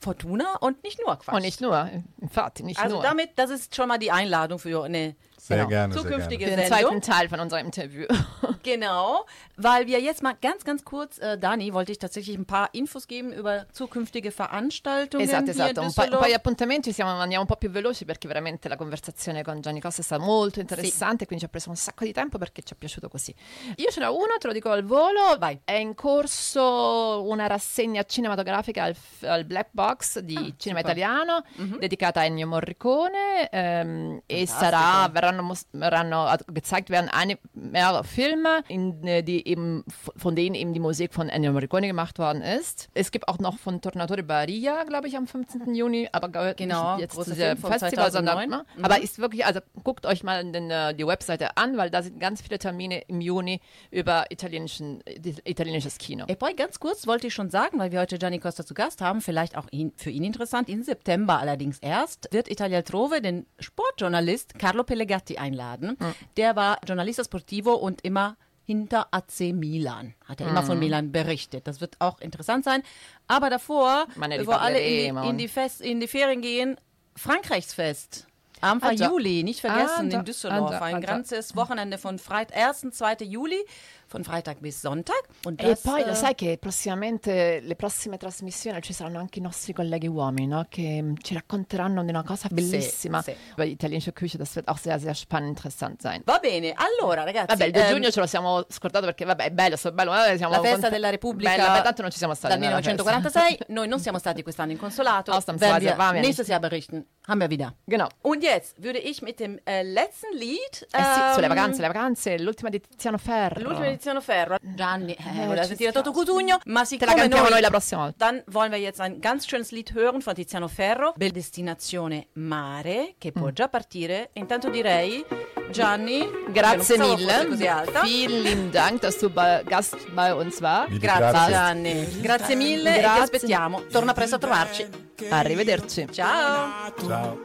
[0.00, 1.34] Fortuna und nicht nur Quatsch.
[1.34, 1.90] Und nicht nur,
[2.20, 3.02] infatti, nicht Also nur.
[3.02, 5.16] damit, das ist schon mal die Einladung für eine
[5.46, 6.78] Sehr genau, gerne, sehr zukünftige Für den Sendung.
[6.88, 8.06] zweiten Teil von unserem Interview.
[8.62, 9.24] Genau,
[9.56, 13.06] weil wir jetzt mal ganz, ganz kurz, äh, Dani, wollte ich tatsächlich ein paar Infos
[13.06, 15.68] geben über zukünftige Veranstaltungen Esatto, esatto.
[15.68, 16.18] Un, pa- un Düsseldorf.
[16.20, 19.80] paio di appuntamenti, siamo, andiamo un po' più veloci perché veramente la conversazione con Gianni
[19.80, 22.74] Costa è stata molto interessante, quindi ci ha preso un sacco di tempo perché ci
[22.74, 23.32] è piaciuto così.
[23.76, 25.60] Io ce n'ho uno, te lo dico al volo, Vai.
[25.62, 30.96] è in corso una rassegna cinematografica al, f- al Black Box di cinema super.
[30.96, 31.44] italiano
[31.78, 38.04] dedicata a Ennio Morricone ehm, e sarà, verranno, mos- verranno also gezeigt werden eine, mehrere
[38.04, 39.84] Filme, in, äh, die eben,
[40.16, 42.88] von denen eben die Musik von Ennio Morricone gemacht worden ist.
[42.94, 45.74] Es gibt auch noch von Tornatore Baria, glaube ich, am 15.
[45.74, 48.10] Juni, aber gehört Genau, nicht jetzt zu diesem Festival, 2009.
[48.10, 48.66] sondern, ne?
[48.76, 48.84] Mhm.
[48.84, 52.18] aber ist wirklich, also guckt euch mal den, äh, die Webseite an, weil da sind
[52.20, 53.60] ganz viele Termine im Juni
[53.90, 56.24] über italienischen, äh, italienisches Kino.
[56.28, 59.00] E poi ganz kurz wollte ich schon sagen, weil wir heute Gianni Costa zu Gast
[59.00, 63.46] haben, vielleicht auch ihn, für ihn interessant, im September allerdings erst, wird Italia Trove den
[63.58, 64.84] Sportjournalist Carlo
[65.16, 65.96] Pellegatti einladen.
[66.36, 70.14] Der war Giornalista Sportivo und immer hinter AC Milan.
[70.24, 71.66] Hat er immer von Milan berichtet.
[71.66, 72.82] Das wird auch interessant sein.
[73.28, 76.76] Aber davor, Ma ne bevor alle in die, in, die Fest, in die Ferien gehen,
[77.14, 78.26] Frankreichsfest.
[78.60, 79.08] Anfang già.
[79.10, 80.18] Juli, nicht vergessen, già.
[80.18, 80.72] in Düsseldorf.
[80.72, 82.86] Ah, Ein ah, ganzes Wochenende von Freit 1.
[82.90, 83.16] 2.
[83.24, 83.62] Juli,
[84.08, 85.20] von Freitag bis Sonntag.
[85.44, 89.38] Und E das, poi äh, lo sai che prossimamente le prossime trasmissioni ci saranno anche
[89.38, 90.66] i nostri colleghi uomini, no?
[90.68, 93.34] che mm, ci racconteranno di una cosa bellissima sì.
[93.52, 94.38] über die italienische Küche.
[94.38, 96.22] Das wird auch sehr, sehr spannend interessant sein.
[96.24, 99.44] Va bene, allora ragazzi, Vabbè, il 2 ehm, giugno ce lo siamo scordato perché vabbè,
[99.44, 102.10] è bello, so bello, vabbè, siamo la festa cont- della Repubblica Bella, beh, tanto non
[102.10, 103.02] ci siamo stati dal nella festa.
[103.02, 106.46] 1946, noi non siamo stati quest'anno in Consolato, Ausnahmsweise werden wir nächstes.
[106.48, 107.74] Jahr berichten, haben wir wieder.
[107.86, 108.08] Genau.
[108.22, 111.88] Und jetzt würde ich mit dem äh, letzten Lied, Eh sì, sulle ähm, vacanze, le
[111.88, 113.60] vacanze, l'ultima di Tiziano Ferro.
[113.62, 115.92] l'ultima di Tiziano Ferro, Gianni, eh, Eh, sentire.
[115.92, 118.24] Toto Cutugno, ma Te la siccome cantiamo noi, noi la prossima volta.
[118.26, 123.14] dann wollen wir jetzt ein ganz schönes Lied hören von Tiziano Ferro, Bel Destinazione Mare,
[123.18, 123.38] che Mm.
[123.40, 124.30] può già partire.
[124.34, 125.24] Intanto direi,
[125.70, 127.46] Gianni, Grazie mille.
[127.48, 128.02] così alta.
[128.02, 130.86] Vielen Dank, dass du bei Gast bei uns war.
[130.88, 131.52] Grazie grazie.
[131.52, 133.22] Gianni, grazie mille e ti Grazie.
[133.22, 133.82] aspettiamo.
[133.90, 135.05] Torna presto a trovarci.
[135.30, 136.06] Arrivederci.
[136.10, 136.92] Ciao!
[137.06, 137.44] Ciao.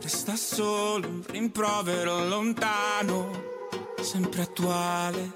[0.00, 3.30] resta solo un rimprovero lontano,
[4.00, 5.34] sempre attuale,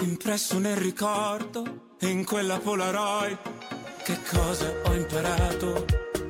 [0.00, 3.38] impresso nel ricordo e in quella Polaroid.
[4.02, 5.84] Che cosa ho imparato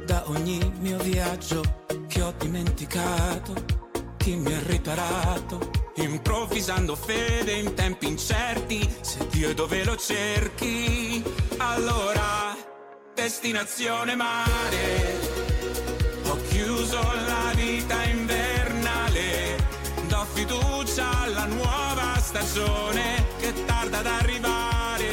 [0.05, 3.55] da ogni mio viaggio che ho dimenticato?
[4.17, 5.71] Chi mi ha riparato?
[5.95, 11.23] Improvvisando fede in tempi incerti, se Dio è dove lo cerchi,
[11.59, 12.67] allora
[13.23, 15.19] destinazione mare.
[16.29, 19.57] Ho chiuso la vita invernale,
[20.07, 25.09] do fiducia alla nuova stagione che tarda ad arrivare.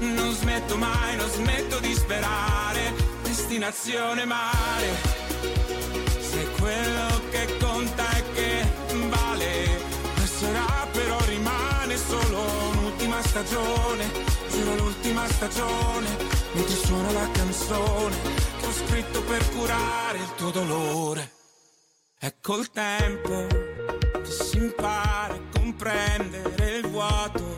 [0.00, 4.88] Non smetto mai, non smetto di sperare, destinazione mare.
[6.20, 8.68] Se quello che conta è che
[9.08, 9.80] vale,
[10.16, 14.04] passerà però rimane solo un'ultima stagione,
[14.50, 18.16] giuro l'ultima stagione, mentre suona la canzone
[18.58, 21.32] che ho scritto per curare il tuo dolore.
[22.18, 27.56] È col tempo che si impara a comprendere il vuoto,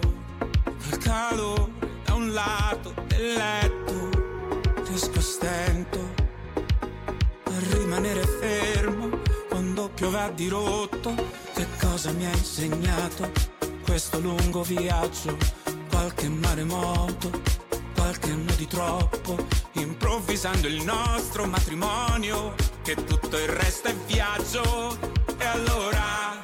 [0.90, 1.72] il calore
[2.04, 6.14] da un lato del letto, riesco a stento
[7.44, 11.14] a rimanere fermo quando piove a dirotto.
[11.54, 13.30] Che cosa mi ha insegnato
[13.84, 15.36] questo lungo viaggio?
[15.88, 17.30] Qualche maremoto,
[18.06, 19.36] qualche anno di troppo,
[19.72, 24.96] improvvisando il nostro matrimonio, che tutto il resto è viaggio.
[25.36, 26.40] E allora,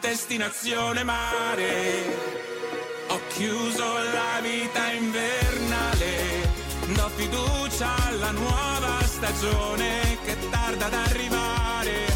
[0.00, 2.02] destinazione mare.
[3.10, 6.50] Ho chiuso la vita invernale,
[6.94, 12.06] do fiducia alla nuova stagione che tarda ad arrivare.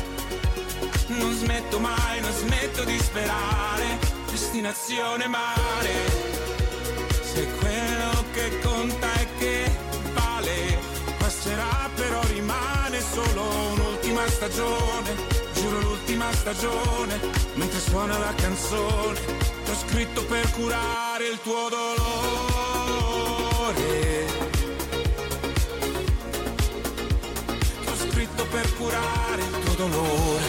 [1.07, 5.95] Non smetto mai, non smetto di sperare, destinazione mare.
[7.23, 7.88] Se quello
[8.39, 9.69] che conta è che
[10.13, 10.79] vale,
[11.19, 15.17] passerà però rimane solo un'ultima stagione,
[15.55, 17.19] giuro l'ultima stagione,
[17.55, 19.21] mentre suona la canzone,
[19.65, 21.97] che ho scritto per curare il tuo dolore.
[27.83, 30.48] Che ho scritto per curare il tuo dolore.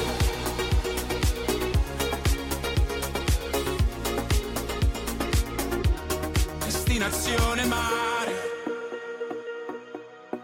[7.00, 8.34] Destinazione mare.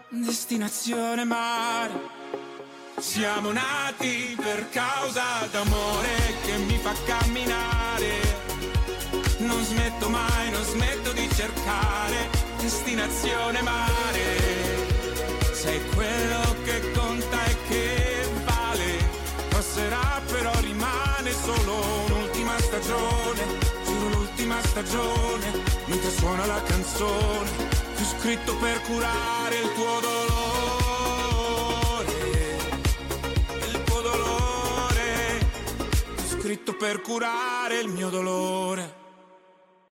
[0.08, 1.92] Destinazione mare.
[2.98, 6.08] Siamo nati per causa d'amore
[6.46, 8.20] che mi fa camminare.
[9.40, 14.24] Non smetto mai, non smetto di cercare destinazione mare.
[15.52, 19.08] Sei quello che conta e che vale.
[19.50, 21.74] Passerà però rimane solo
[22.06, 23.44] un'ultima stagione.
[23.84, 25.65] Giuro l'ultima stagione,
[26.26, 27.50] suona la canzone.
[27.98, 30.24] Ho scritto per curare il tuo dolore.
[33.68, 35.38] Il tuo dolore.
[36.18, 39.05] Ho scritto per curare il mio dolore.